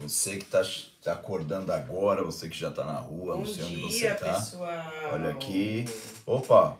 Você 0.00 0.36
que 0.38 0.44
está 0.44 0.62
tá 1.02 1.12
acordando 1.12 1.72
agora, 1.72 2.22
você 2.24 2.48
que 2.48 2.58
já 2.58 2.68
está 2.70 2.84
na 2.84 2.98
rua, 2.98 3.34
Bom 3.34 3.40
não 3.40 3.46
sei 3.46 3.64
dia, 3.64 3.84
onde 3.84 3.98
você 3.98 4.06
está. 4.06 4.34
pessoal. 4.34 4.92
Olha 5.12 5.30
aqui. 5.30 5.84
Opa! 6.26 6.78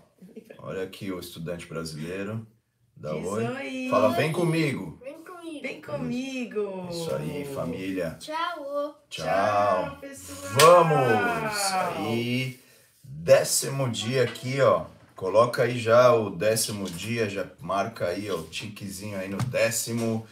Olha 0.59 0.83
aqui 0.83 1.13
o 1.13 1.21
estudante 1.21 1.67
brasileiro. 1.67 2.47
Dá 2.97 3.13
Diz 3.13 3.27
oi. 3.27 3.47
oi. 3.47 3.89
Fala, 3.91 4.11
vem 4.11 4.33
comigo. 4.33 4.99
Vem 5.03 5.23
comigo. 5.23 5.63
Vem 5.63 5.81
comigo. 5.83 6.89
Isso 6.91 7.15
aí, 7.15 7.45
família. 7.55 8.17
Tchau. 8.21 9.03
Tchau. 9.09 9.99
pessoal. 10.01 10.53
Vamos! 10.55 11.73
Aí, 11.97 12.61
décimo 13.03 13.89
dia 13.91 14.23
aqui, 14.25 14.61
ó. 14.61 14.85
Coloca 15.15 15.65
aí 15.65 15.79
já 15.79 16.15
o 16.15 16.31
décimo 16.31 16.89
dia, 16.89 17.29
já 17.29 17.47
marca 17.61 18.07
aí 18.07 18.31
ó, 18.31 18.37
o 18.37 18.45
tiquezinho 18.45 19.19
aí 19.19 19.29
no 19.29 19.37
décimo. 19.37 20.27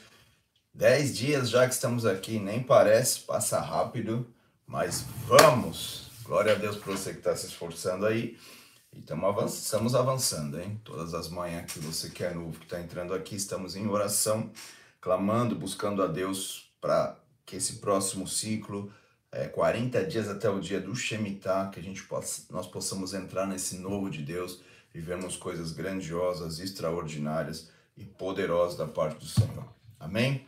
Dez 0.79 1.19
dias 1.19 1.51
já 1.51 1.67
que 1.67 1.75
estamos 1.75 2.07
aqui, 2.07 2.39
nem 2.39 2.63
parece, 2.63 3.19
passa 3.23 3.59
rápido, 3.59 4.33
mas 4.65 5.05
vamos! 5.27 6.09
Glória 6.23 6.53
a 6.53 6.55
Deus 6.55 6.77
por 6.77 6.97
você 6.97 7.11
que 7.11 7.19
está 7.19 7.35
se 7.35 7.47
esforçando 7.47 8.07
aí. 8.07 8.39
E 8.93 9.03
avanç 9.13 9.55
estamos 9.55 9.97
avançando, 9.97 10.61
hein? 10.61 10.81
Todas 10.85 11.15
as 11.15 11.29
manhãs 11.29 11.73
que 11.73 11.81
você 11.81 12.11
que 12.11 12.23
é 12.23 12.33
novo, 12.33 12.57
que 12.61 12.65
está 12.65 12.81
entrando 12.81 13.13
aqui, 13.13 13.35
estamos 13.35 13.75
em 13.75 13.89
oração, 13.89 14.53
clamando, 15.01 15.57
buscando 15.57 16.01
a 16.01 16.07
Deus 16.07 16.71
para 16.81 17.19
que 17.45 17.57
esse 17.57 17.79
próximo 17.79 18.29
ciclo 18.29 18.89
é, 19.33 19.49
40 19.49 20.05
dias 20.05 20.29
até 20.29 20.49
o 20.49 20.61
dia 20.61 20.81
do 20.81 20.95
Shemitah, 20.95 21.71
que 21.73 21.81
a 21.81 21.83
gente 21.83 22.05
possa, 22.05 22.43
nós 22.51 22.69
possamos 22.69 23.15
entrar 23.15 23.49
nesse 23.49 23.79
novo 23.79 24.09
de 24.09 24.23
Deus, 24.23 24.61
vivermos 24.95 25.37
coisas 25.37 25.73
grandiosas, 25.73 26.61
extraordinárias 26.61 27.69
e 27.97 28.05
poderosas 28.05 28.79
da 28.79 28.87
parte 28.87 29.19
do 29.19 29.27
Senhor. 29.27 29.67
Amém? 29.99 30.47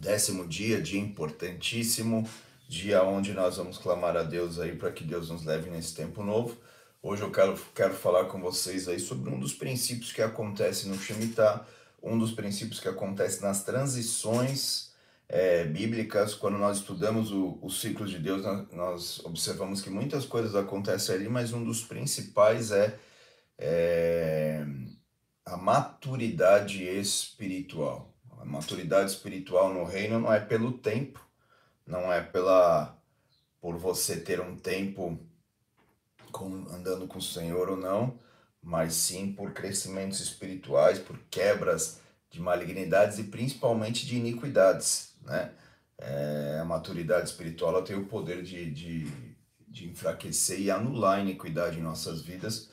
Décimo 0.00 0.48
dia, 0.48 0.80
dia 0.80 0.98
importantíssimo, 0.98 2.26
dia 2.66 3.02
onde 3.02 3.34
nós 3.34 3.58
vamos 3.58 3.76
clamar 3.76 4.16
a 4.16 4.22
Deus 4.22 4.58
aí 4.58 4.74
para 4.74 4.90
que 4.90 5.04
Deus 5.04 5.28
nos 5.28 5.44
leve 5.44 5.68
nesse 5.68 5.94
tempo 5.94 6.22
novo. 6.22 6.56
Hoje 7.02 7.20
eu 7.20 7.30
quero, 7.30 7.54
quero 7.74 7.92
falar 7.92 8.24
com 8.24 8.40
vocês 8.40 8.88
aí 8.88 8.98
sobre 8.98 9.28
um 9.28 9.38
dos 9.38 9.52
princípios 9.52 10.10
que 10.10 10.22
acontece 10.22 10.88
no 10.88 10.98
Shemitah, 10.98 11.66
um 12.02 12.18
dos 12.18 12.32
princípios 12.32 12.80
que 12.80 12.88
acontece 12.88 13.42
nas 13.42 13.62
transições 13.62 14.94
é, 15.28 15.64
bíblicas, 15.64 16.34
quando 16.34 16.56
nós 16.56 16.78
estudamos 16.78 17.30
o, 17.30 17.58
o 17.60 17.68
ciclo 17.68 18.06
de 18.06 18.18
Deus, 18.18 18.42
nós, 18.72 19.20
observamos 19.22 19.82
que 19.82 19.90
muitas 19.90 20.24
coisas 20.24 20.56
acontecem 20.56 21.14
ali, 21.14 21.28
mas 21.28 21.52
um 21.52 21.62
dos 21.62 21.82
principais 21.82 22.70
é, 22.72 22.98
é 23.58 24.64
a 25.44 25.58
maturidade 25.58 26.84
espiritual. 26.84 28.09
A 28.40 28.44
maturidade 28.44 29.10
espiritual 29.10 29.72
no 29.72 29.84
reino 29.84 30.18
não 30.18 30.32
é 30.32 30.40
pelo 30.40 30.72
tempo, 30.72 31.24
não 31.86 32.10
é 32.12 32.22
pela 32.22 32.96
por 33.60 33.76
você 33.76 34.18
ter 34.18 34.40
um 34.40 34.56
tempo 34.56 35.20
com, 36.32 36.46
andando 36.70 37.06
com 37.06 37.18
o 37.18 37.22
Senhor 37.22 37.68
ou 37.68 37.76
não, 37.76 38.18
mas 38.62 38.94
sim 38.94 39.32
por 39.32 39.52
crescimentos 39.52 40.20
espirituais, 40.20 40.98
por 40.98 41.18
quebras 41.30 42.00
de 42.30 42.40
malignidades 42.40 43.18
e 43.18 43.24
principalmente 43.24 44.06
de 44.06 44.16
iniquidades, 44.16 45.14
né? 45.22 45.52
É, 45.98 46.58
a 46.62 46.64
maturidade 46.64 47.28
espiritual 47.28 47.82
tem 47.82 47.94
o 47.94 48.06
poder 48.06 48.42
de, 48.42 48.70
de, 48.70 49.06
de 49.68 49.86
enfraquecer 49.86 50.58
e 50.58 50.70
anular 50.70 51.18
a 51.18 51.20
iniquidade 51.20 51.78
em 51.78 51.82
nossas 51.82 52.22
vidas, 52.22 52.69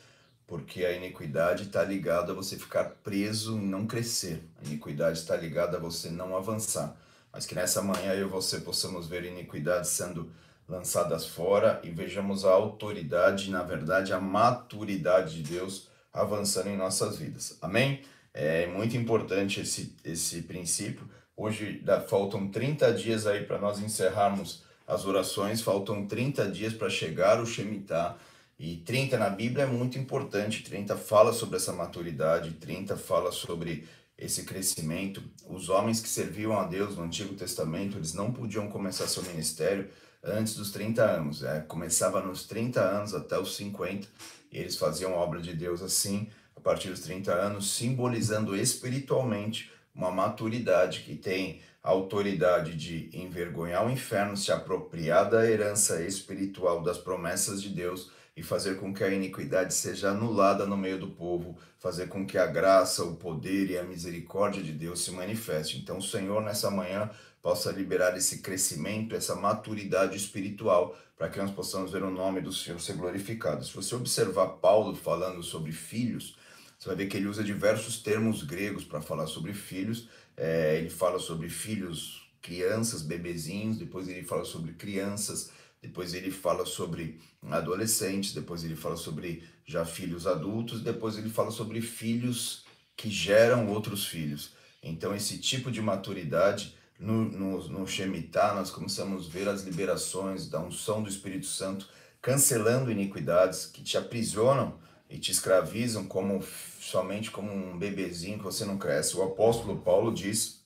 porque 0.48 0.86
a 0.86 0.94
iniquidade 0.94 1.64
está 1.64 1.84
ligada 1.84 2.32
a 2.32 2.36
você 2.36 2.58
ficar 2.58 2.86
preso 3.04 3.58
e 3.58 3.66
não 3.66 3.86
crescer. 3.86 4.42
A 4.64 4.66
iniquidade 4.66 5.20
está 5.20 5.36
ligada 5.36 5.76
a 5.76 5.80
você 5.80 6.10
não 6.10 6.38
avançar. 6.38 6.96
Mas 7.32 7.46
que 7.46 7.54
nessa 7.54 7.82
manhã 7.82 8.14
eu 8.14 8.28
e 8.28 8.30
você 8.30 8.62
possamos 8.62 9.08
ver 9.08 9.26
iniquidades 9.26 9.90
sendo 9.90 10.32
lançadas 10.68 11.26
fora 11.26 11.82
e 11.84 11.90
vejamos 11.90 12.46
a 12.46 12.52
autoridade, 12.52 13.52
na 13.52 13.62
verdade, 13.62 14.14
a 14.14 14.20
maturidade 14.20 15.44
de 15.44 15.54
Deus 15.54 15.90
avançando 16.14 16.70
em 16.70 16.78
nossas 16.78 17.18
vidas. 17.18 17.58
Amém? 17.62 18.02
É 18.34 18.68
muito 18.68 18.96
importante 18.96 19.60
esse, 19.60 19.96
esse 20.04 20.44
princípio. 20.44 21.08
Hoje 21.36 21.82
dá, 21.84 22.02
faltam 22.02 22.48
30 22.48 22.94
dias 22.94 23.28
aí 23.28 23.44
para 23.44 23.60
nós 23.60 23.80
encerrarmos 23.80 24.64
as 24.88 25.06
orações, 25.06 25.62
faltam 25.62 26.08
30 26.08 26.50
dias 26.50 26.74
para 26.74 26.90
chegar 26.90 27.42
o 27.42 27.46
Shemitah. 27.46 28.18
E 28.60 28.78
30 28.78 29.20
na 29.20 29.30
Bíblia 29.30 29.66
é 29.66 29.68
muito 29.68 30.00
importante, 30.00 30.64
30 30.64 30.98
fala 30.98 31.32
sobre 31.32 31.58
essa 31.58 31.72
maturidade, 31.72 32.54
30 32.54 32.98
fala 32.98 33.32
sobre 33.32 33.88
esse 34.18 34.44
crescimento. 34.44 35.22
Os 35.48 35.70
homens 35.70 36.00
que 36.00 36.10
serviam 36.10 36.58
a 36.58 36.64
Deus 36.64 36.98
no 36.98 37.04
Antigo 37.04 37.36
Testamento, 37.36 37.98
eles 37.98 38.16
não 38.16 38.34
podiam 38.34 38.68
começar 38.68 39.08
seu 39.08 39.22
ministério 39.22 39.88
antes 40.24 40.56
dos 40.56 40.72
30 40.72 41.04
anos. 41.04 41.44
É, 41.44 41.60
começava 41.62 42.20
nos 42.20 42.48
30 42.48 42.82
anos 42.82 43.14
até 43.14 43.40
os 43.40 43.56
50, 43.56 44.08
e 44.52 44.58
eles 44.58 44.76
faziam 44.76 45.14
obra 45.14 45.40
de 45.40 45.54
Deus 45.54 45.84
assim, 45.84 46.28
a 46.56 46.60
partir 46.60 46.90
dos 46.90 47.02
30 47.02 47.32
anos, 47.32 47.72
simbolizando 47.74 48.56
espiritualmente 48.56 49.72
uma 49.94 50.10
maturidade 50.10 51.02
que 51.02 51.16
tem 51.16 51.62
a 51.84 51.90
autoridade 51.90 52.76
de 52.76 53.10
envergonhar 53.14 53.86
o 53.86 53.90
inferno, 53.92 54.36
se 54.36 54.52
apropriar 54.52 55.30
da 55.30 55.48
herança 55.48 56.02
espiritual 56.02 56.82
das 56.82 56.98
promessas 56.98 57.62
de 57.62 57.70
Deus 57.70 58.17
e 58.38 58.44
fazer 58.44 58.78
com 58.78 58.94
que 58.94 59.04
a 59.04 59.10
iniquidade 59.10 59.74
seja 59.74 60.12
anulada 60.12 60.64
no 60.68 60.78
meio 60.78 61.00
do 61.00 61.08
povo, 61.08 61.58
fazer 61.80 62.08
com 62.08 62.24
que 62.24 62.38
a 62.38 62.46
graça, 62.46 63.04
o 63.04 63.16
poder 63.16 63.72
e 63.72 63.78
a 63.80 63.84
misericórdia 63.84 64.62
de 64.62 64.72
Deus 64.72 65.04
se 65.04 65.10
manifeste. 65.10 65.80
Então, 65.80 65.98
o 65.98 66.04
Senhor, 66.04 66.44
nessa 66.44 66.70
manhã, 66.70 67.10
possa 67.42 67.72
liberar 67.72 68.16
esse 68.16 68.38
crescimento, 68.38 69.16
essa 69.16 69.36
maturidade 69.36 70.16
espiritual, 70.16 70.96
para 71.18 71.30
que 71.30 71.40
nós 71.40 71.50
possamos 71.50 71.92
ver 71.92 72.04
o 72.04 72.12
nome 72.12 72.40
do 72.40 72.54
Senhor 72.54 72.80
ser 72.80 72.94
glorificado. 72.94 73.66
Se 73.66 73.74
você 73.74 73.96
observar 73.96 74.46
Paulo 74.62 74.96
falando 74.96 75.42
sobre 75.42 75.72
filhos, 75.72 76.38
você 76.78 76.90
vai 76.90 76.96
ver 76.96 77.08
que 77.08 77.18
ele 77.18 77.28
usa 77.28 77.44
diversos 77.44 78.04
termos 78.04 78.44
gregos 78.44 78.86
para 78.86 79.02
falar 79.02 79.26
sobre 79.26 79.52
filhos. 79.52 80.08
É, 80.36 80.78
ele 80.78 80.92
fala 80.92 81.18
sobre 81.18 81.50
filhos, 81.50 82.30
crianças, 82.40 83.02
bebezinhos, 83.02 83.80
depois 83.80 84.08
ele 84.08 84.22
fala 84.22 84.46
sobre 84.46 84.74
crianças, 84.74 85.50
depois 85.82 86.14
ele 86.14 86.32
fala 86.32 86.66
sobre 86.66 87.20
adolescentes, 87.50 88.34
depois 88.34 88.64
ele 88.64 88.76
fala 88.76 88.98
sobre 88.98 89.44
já 89.66 89.86
filhos 89.86 90.26
adultos, 90.26 90.82
depois 90.82 91.18
ele 91.18 91.30
fala 91.30 91.52
sobre 91.52 91.82
filhos 91.82 92.66
que 92.96 93.10
geram 93.10 93.68
outros 93.70 94.06
filhos. 94.06 94.52
Então, 94.82 95.16
esse 95.16 95.38
tipo 95.38 95.70
de 95.70 95.82
maturidade 95.82 96.76
no, 97.00 97.26
no, 97.26 97.68
no 97.68 97.88
Shemitah, 97.88 98.54
nós 98.56 98.72
começamos 98.72 99.28
a 99.28 99.30
ver 99.30 99.48
as 99.48 99.64
liberações 99.64 100.50
da 100.50 100.60
unção 100.60 101.04
do 101.04 101.10
Espírito 101.10 101.46
Santo, 101.46 101.88
cancelando 102.22 102.92
iniquidades 102.92 103.68
que 103.68 103.84
te 103.84 103.98
aprisionam 103.98 104.80
e 105.10 105.20
te 105.20 105.32
escravizam 105.32 106.06
como 106.06 106.44
somente 106.80 107.32
como 107.32 107.52
um 107.52 107.78
bebezinho 107.78 108.38
que 108.38 108.44
você 108.44 108.66
não 108.66 108.78
cresce. 108.78 109.16
O 109.16 109.24
apóstolo 109.24 109.80
Paulo 109.82 110.14
diz: 110.14 110.62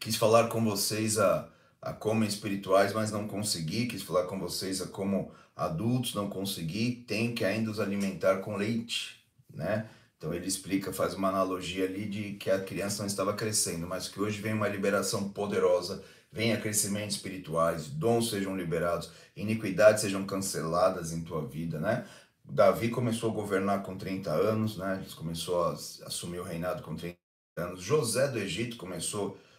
quis 0.00 0.16
falar 0.16 0.48
com 0.48 0.62
vocês 0.64 1.18
a, 1.18 1.48
a 1.82 1.92
como 1.92 2.24
espirituais, 2.24 2.92
mas 2.92 3.10
não 3.10 3.26
consegui, 3.26 3.86
quis 3.86 4.02
falar 4.02 4.24
com 4.24 4.38
vocês 4.38 4.80
a 4.80 4.86
como 4.86 5.32
adultos, 5.56 6.14
não 6.14 6.30
consegui, 6.30 7.04
tem 7.06 7.34
que 7.34 7.44
ainda 7.44 7.70
os 7.70 7.80
alimentar 7.80 8.38
com 8.38 8.56
leite, 8.56 9.22
né? 9.52 9.88
Então 10.16 10.32
ele 10.32 10.46
explica, 10.46 10.92
faz 10.92 11.14
uma 11.14 11.28
analogia 11.28 11.84
ali 11.84 12.06
de 12.08 12.34
que 12.34 12.48
a 12.48 12.62
criança 12.62 13.02
não 13.02 13.08
estava 13.08 13.34
crescendo, 13.34 13.88
mas 13.88 14.06
que 14.06 14.20
hoje 14.20 14.40
vem 14.40 14.52
uma 14.52 14.68
liberação 14.68 15.28
poderosa, 15.30 16.02
venha 16.30 16.60
crescimentos 16.60 17.16
espirituais, 17.16 17.88
dons 17.88 18.30
sejam 18.30 18.56
liberados, 18.56 19.10
iniquidades 19.36 20.02
sejam 20.02 20.24
canceladas 20.24 21.12
em 21.12 21.22
tua 21.22 21.44
vida, 21.44 21.80
né? 21.80 22.06
Davi 22.44 22.90
começou 22.90 23.30
a 23.30 23.34
governar 23.34 23.82
com 23.82 23.96
30 23.96 24.30
anos, 24.30 24.76
né? 24.76 25.00
Ele 25.02 25.14
começou 25.14 25.64
a 25.64 25.72
assumir 25.72 26.38
o 26.38 26.44
reinado 26.44 26.82
com 26.82 26.94
30 26.94 27.16
anos. 27.56 27.82
José 27.82 28.28
do 28.28 28.38
Egito 28.38 28.76
começou 28.76 29.36
a 29.36 29.51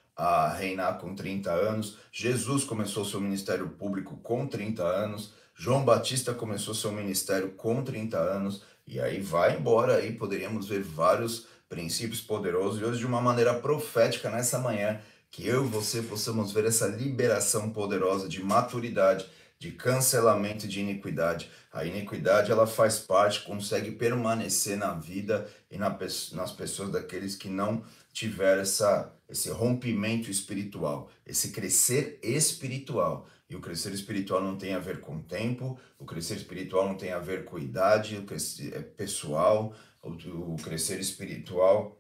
reinar 0.57 1.00
com 1.00 1.16
30 1.16 1.51
anos. 1.51 1.97
Jesus 2.12 2.63
começou 2.63 3.04
seu 3.06 3.19
ministério 3.19 3.69
público 3.69 4.18
com 4.18 4.48
30 4.48 4.83
anos. 4.83 5.33
João 5.56 5.83
Batista 5.83 6.33
começou 6.33 6.74
seu 6.74 6.92
ministério 6.92 7.51
com 7.51 7.83
30 7.83 8.18
anos. 8.18 8.63
E 8.86 9.00
aí 9.00 9.19
vai 9.19 9.57
embora, 9.57 9.95
aí 9.95 10.13
poderíamos 10.13 10.68
ver 10.68 10.83
vários 10.83 11.48
princípios 11.69 12.21
poderosos. 12.21 12.81
E 12.81 12.83
hoje, 12.83 13.00
de 13.00 13.06
uma 13.06 13.21
maneira 13.21 13.54
profética, 13.54 14.30
nessa 14.30 14.60
manhã, 14.60 15.00
que 15.31 15.48
eu 15.48 15.65
e 15.65 15.68
você 15.68 16.01
possamos 16.01 16.51
ver 16.51 16.66
essa 16.66 16.88
liberação 16.88 17.71
poderosa 17.71 18.30
de 18.30 18.44
maturidade, 18.44 19.25
de 19.57 19.71
cancelamento 19.71 20.68
de 20.68 20.81
iniquidade. 20.81 21.50
A 21.71 21.86
iniquidade 21.86 22.51
ela 22.51 22.68
faz 22.68 23.00
parte, 23.00 23.42
consegue 23.42 23.92
permanecer 23.92 24.77
na 24.77 24.94
vida 24.94 25.50
e 25.71 25.77
na, 25.77 25.89
nas 26.33 26.51
pessoas 26.51 26.92
daqueles 26.92 27.36
que 27.36 27.50
não 27.50 27.83
tiveram 28.12 28.62
essa, 28.62 29.12
esse 29.33 29.50
rompimento 29.50 30.30
espiritual, 30.30 31.09
esse 31.25 31.51
crescer 31.51 32.19
espiritual. 32.21 33.27
E 33.50 33.56
o 33.56 33.59
crescer 33.59 33.91
espiritual 33.91 34.41
não 34.41 34.56
tem 34.56 34.74
a 34.74 34.80
ver 34.80 35.01
com 35.01 35.21
tempo, 35.21 35.77
o 35.97 36.06
crescer 36.06 36.35
espiritual 36.35 36.88
não 36.88 36.95
tem 36.95 37.12
a 37.12 37.19
ver 37.19 37.44
com 37.44 37.57
idade, 37.57 38.18
o 38.18 38.25
crescer 38.25 38.75
é 38.75 38.80
pessoal, 38.81 39.74
o, 40.01 40.09
o 40.53 40.56
crescer 40.57 41.00
espiritual 41.00 42.00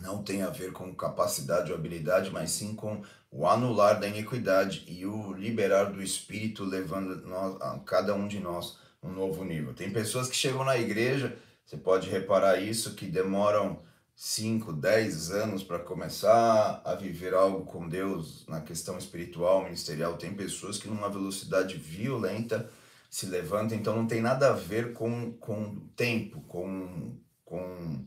não 0.00 0.22
tem 0.22 0.42
a 0.42 0.50
ver 0.50 0.72
com 0.72 0.94
capacidade 0.94 1.70
ou 1.70 1.78
habilidade, 1.78 2.30
mas 2.30 2.50
sim 2.50 2.74
com 2.74 3.02
o 3.30 3.46
anular 3.46 4.00
da 4.00 4.08
iniquidade 4.08 4.84
e 4.88 5.04
o 5.04 5.32
liberar 5.34 5.92
do 5.92 6.02
Espírito, 6.02 6.64
levando 6.64 7.26
nós, 7.28 7.60
a 7.60 7.78
cada 7.80 8.14
um 8.14 8.26
de 8.26 8.40
nós 8.40 8.78
um 9.02 9.12
novo 9.12 9.44
nível. 9.44 9.74
Tem 9.74 9.90
pessoas 9.90 10.28
que 10.28 10.36
chegam 10.36 10.64
na 10.64 10.78
igreja, 10.78 11.36
você 11.66 11.76
pode 11.76 12.08
reparar 12.08 12.60
isso, 12.60 12.94
que 12.94 13.06
demoram 13.06 13.78
5, 14.16 14.72
10 14.72 15.30
anos 15.32 15.64
para 15.64 15.80
começar 15.80 16.80
a 16.84 16.94
viver 16.94 17.34
algo 17.34 17.64
com 17.64 17.88
Deus 17.88 18.46
na 18.46 18.60
questão 18.60 18.96
espiritual, 18.96 19.64
ministerial. 19.64 20.16
Tem 20.16 20.32
pessoas 20.32 20.78
que 20.78 20.88
numa 20.88 21.08
velocidade 21.08 21.76
violenta 21.76 22.70
se 23.10 23.26
levantam, 23.26 23.76
então 23.76 23.96
não 23.96 24.06
tem 24.06 24.20
nada 24.20 24.50
a 24.50 24.52
ver 24.52 24.92
com, 24.92 25.32
com 25.34 25.76
tempo, 25.96 26.40
com, 26.42 27.16
com, 27.44 28.06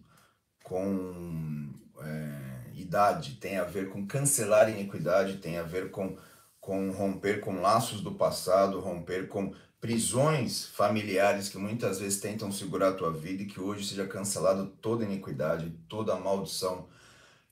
com 0.64 1.74
é, 2.00 2.72
idade, 2.74 3.36
tem 3.36 3.58
a 3.58 3.64
ver 3.64 3.90
com 3.90 4.06
cancelar 4.06 4.70
iniquidade, 4.70 5.38
tem 5.38 5.58
a 5.58 5.64
ver 5.64 5.92
com, 5.92 6.18
com 6.60 6.92
romper 6.92 7.42
com 7.42 7.62
laços 7.62 8.02
do 8.02 8.16
passado, 8.16 8.80
romper 8.80 9.28
com 9.28 9.54
prisões 9.80 10.66
familiares 10.66 11.50
que 11.50 11.58
muitas 11.58 12.00
vezes 12.00 12.20
tentam 12.20 12.52
segurar 12.52 12.90
a 12.90 12.94
tua 12.94 13.12
vida 13.12 13.44
e 13.44 13.46
que 13.46 13.60
hoje 13.60 13.88
seja 13.88 14.08
cancelado 14.08 14.68
toda 14.82 15.06
iniquidade, 15.06 15.72
toda 15.88 16.16
maldição 16.16 16.88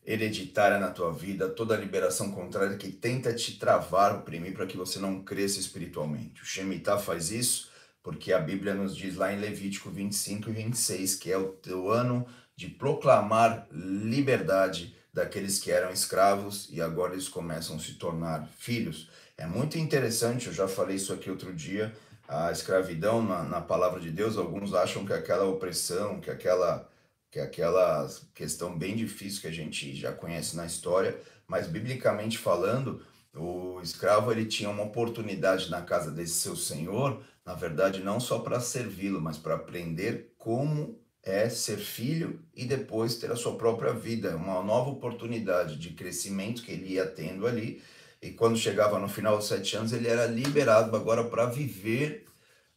hereditária 0.06 0.80
na 0.80 0.92
tua 0.92 1.12
vida, 1.12 1.50
toda 1.50 1.76
liberação 1.76 2.32
contrária 2.32 2.78
que 2.78 2.92
tenta 2.92 3.34
te 3.34 3.58
travar, 3.58 4.16
oprimir 4.16 4.54
para 4.54 4.68
que 4.68 4.78
você 4.78 5.00
não 5.00 5.24
cresça 5.24 5.60
espiritualmente. 5.60 6.42
O 6.42 6.46
Shemitah 6.46 6.98
faz 6.98 7.32
isso 7.32 7.72
porque 8.04 8.32
a 8.32 8.40
Bíblia 8.40 8.76
nos 8.76 8.96
diz 8.96 9.16
lá 9.16 9.34
em 9.34 9.40
Levítico 9.40 9.90
25 9.90 10.50
e 10.50 10.54
26 10.54 11.16
que 11.16 11.32
é 11.32 11.38
o 11.38 11.48
teu 11.48 11.92
ano 11.92 12.26
de 12.56 12.70
proclamar 12.70 13.68
liberdade 13.72 14.96
daqueles 15.12 15.60
que 15.60 15.72
eram 15.72 15.92
escravos 15.92 16.68
e 16.72 16.82
agora 16.82 17.14
eles 17.14 17.28
começam 17.28 17.78
a 17.78 17.80
se 17.80 17.94
tornar 17.94 18.48
filhos. 18.60 19.10
É 19.38 19.46
muito 19.48 19.78
interessante, 19.78 20.48
eu 20.48 20.54
já 20.54 20.68
falei 20.68 20.98
isso 20.98 21.12
aqui 21.14 21.32
outro 21.32 21.54
dia, 21.54 21.96
a 22.28 22.52
escravidão 22.52 23.22
na, 23.22 23.44
na 23.44 23.62
palavra 23.62 24.00
de 24.00 24.10
Deus, 24.10 24.38
alguns 24.38 24.74
acham 24.74 25.06
que 25.06 25.14
aquela 25.14 25.46
opressão, 25.46 26.20
que 26.20 26.30
aquela, 26.30 26.90
que 27.32 27.40
aquela 27.40 28.10
questão 28.34 28.78
bem 28.78 28.96
difícil 28.96 29.42
que 29.42 29.48
a 29.48 29.52
gente 29.52 29.96
já 29.96 30.12
conhece 30.12 30.56
na 30.56 30.66
história, 30.66 31.20
mas 31.48 31.68
biblicamente 31.68 32.38
falando, 32.38 33.06
o 33.34 33.80
escravo 33.82 34.32
ele 34.32 34.46
tinha 34.46 34.70
uma 34.70 34.84
oportunidade 34.84 35.70
na 35.70 35.82
casa 35.82 36.10
desse 36.10 36.36
seu 36.36 36.56
senhor, 36.56 37.22
na 37.46 37.54
verdade 37.54 38.02
não 38.02 38.20
só 38.20 38.40
para 38.40 38.60
servi-lo, 38.60 39.22
mas 39.22 39.38
para 39.38 39.56
aprender 39.56 40.34
como 40.38 41.00
é 41.22 41.50
ser 41.50 41.78
filho 41.78 42.40
e 42.56 42.66
depois 42.66 43.16
ter 43.16 43.32
a 43.32 43.36
sua 43.36 43.58
própria 43.58 43.94
vida, 43.94 44.36
uma 44.36 44.64
nova 44.64 44.92
oportunidade 44.92 45.76
de 45.78 45.90
crescimento 45.90 46.62
que 46.62 46.72
ele 46.72 46.94
ia 46.94 47.06
tendo 47.06 47.48
ali 47.48 47.82
e 48.26 48.32
quando 48.32 48.58
chegava 48.58 48.98
no 48.98 49.08
final 49.08 49.38
dos 49.38 49.48
sete 49.48 49.78
anos, 49.78 49.94
ele 49.94 50.08
era 50.08 50.26
liberado 50.26 50.96
agora 50.96 51.26
para 51.26 51.46
viver 51.46 52.26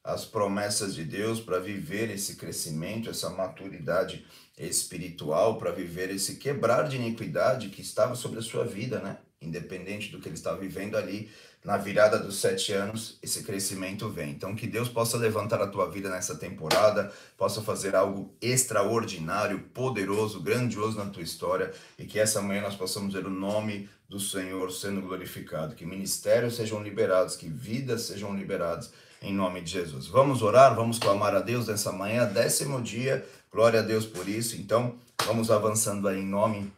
as 0.05 0.27
promessas 0.27 0.95
de 0.95 1.05
Deus, 1.05 1.41
para 1.41 1.59
viver 1.59 2.11
esse 2.11 2.37
crescimento, 2.37 3.09
essa 3.09 3.31
maturidade 3.31 4.27
espiritual, 4.59 5.57
para 5.57 5.71
viver 5.71 6.11
esse 6.11 6.37
quebrar 6.37 6.87
de 6.87 6.97
iniquidade 6.97 7.71
que 7.71 7.81
estava 7.81 8.15
sobre 8.15 8.41
a 8.41 8.43
sua 8.43 8.65
vida, 8.65 9.01
né? 9.01 9.17
Independente 9.41 10.11
do 10.11 10.21
que 10.21 10.29
ele 10.29 10.35
estava 10.35 10.59
vivendo 10.59 10.97
ali, 10.97 11.31
na 11.65 11.77
virada 11.77 12.19
dos 12.19 12.41
sete 12.41 12.73
anos, 12.73 13.19
esse 13.23 13.43
crescimento 13.43 14.09
vem. 14.09 14.31
Então, 14.31 14.55
que 14.55 14.67
Deus 14.67 14.89
possa 14.89 15.17
levantar 15.17 15.61
a 15.61 15.67
tua 15.67 15.91
vida 15.91 16.09
nessa 16.09 16.37
temporada, 16.37 17.13
possa 17.37 17.61
fazer 17.61 17.97
algo 17.97 18.35
extraordinário, 18.41 19.61
poderoso, 19.75 20.41
grandioso 20.41 20.97
na 20.99 21.07
tua 21.07 21.23
história 21.23 21.73
e 21.99 22.05
que 22.05 22.19
essa 22.19 22.41
manhã 22.41 22.63
nós 22.63 22.77
possamos 22.77 23.13
ver 23.13 23.27
o 23.27 23.31
nome 23.31 23.89
do 24.09 24.19
Senhor 24.19 24.71
sendo 24.73 25.03
glorificado, 25.03 25.75
que 25.75 25.85
ministérios 25.85 26.57
sejam 26.57 26.83
liberados, 26.83 27.37
que 27.37 27.49
vidas 27.49 28.03
sejam 28.03 28.35
liberadas 28.35 28.91
em 29.21 29.35
nome 29.35 29.61
de 29.61 29.73
Jesus. 29.73 30.07
Vamos 30.07 30.43
orar, 30.43 30.75
vamos 30.75 30.99
clamar 30.99 31.35
a 31.35 31.41
Deus 31.41 31.67
nessa 31.67 31.93
manhã, 31.93 32.25
décimo 32.25 32.81
dia, 32.81 33.27
glória 33.53 33.81
a 33.81 33.83
Deus 33.83 34.07
por 34.07 34.29
isso. 34.29 34.57
Então, 34.57 34.97
vamos 35.27 35.51
avançando 35.51 36.09
aí 36.09 36.21
em 36.21 36.27
nome 36.27 36.73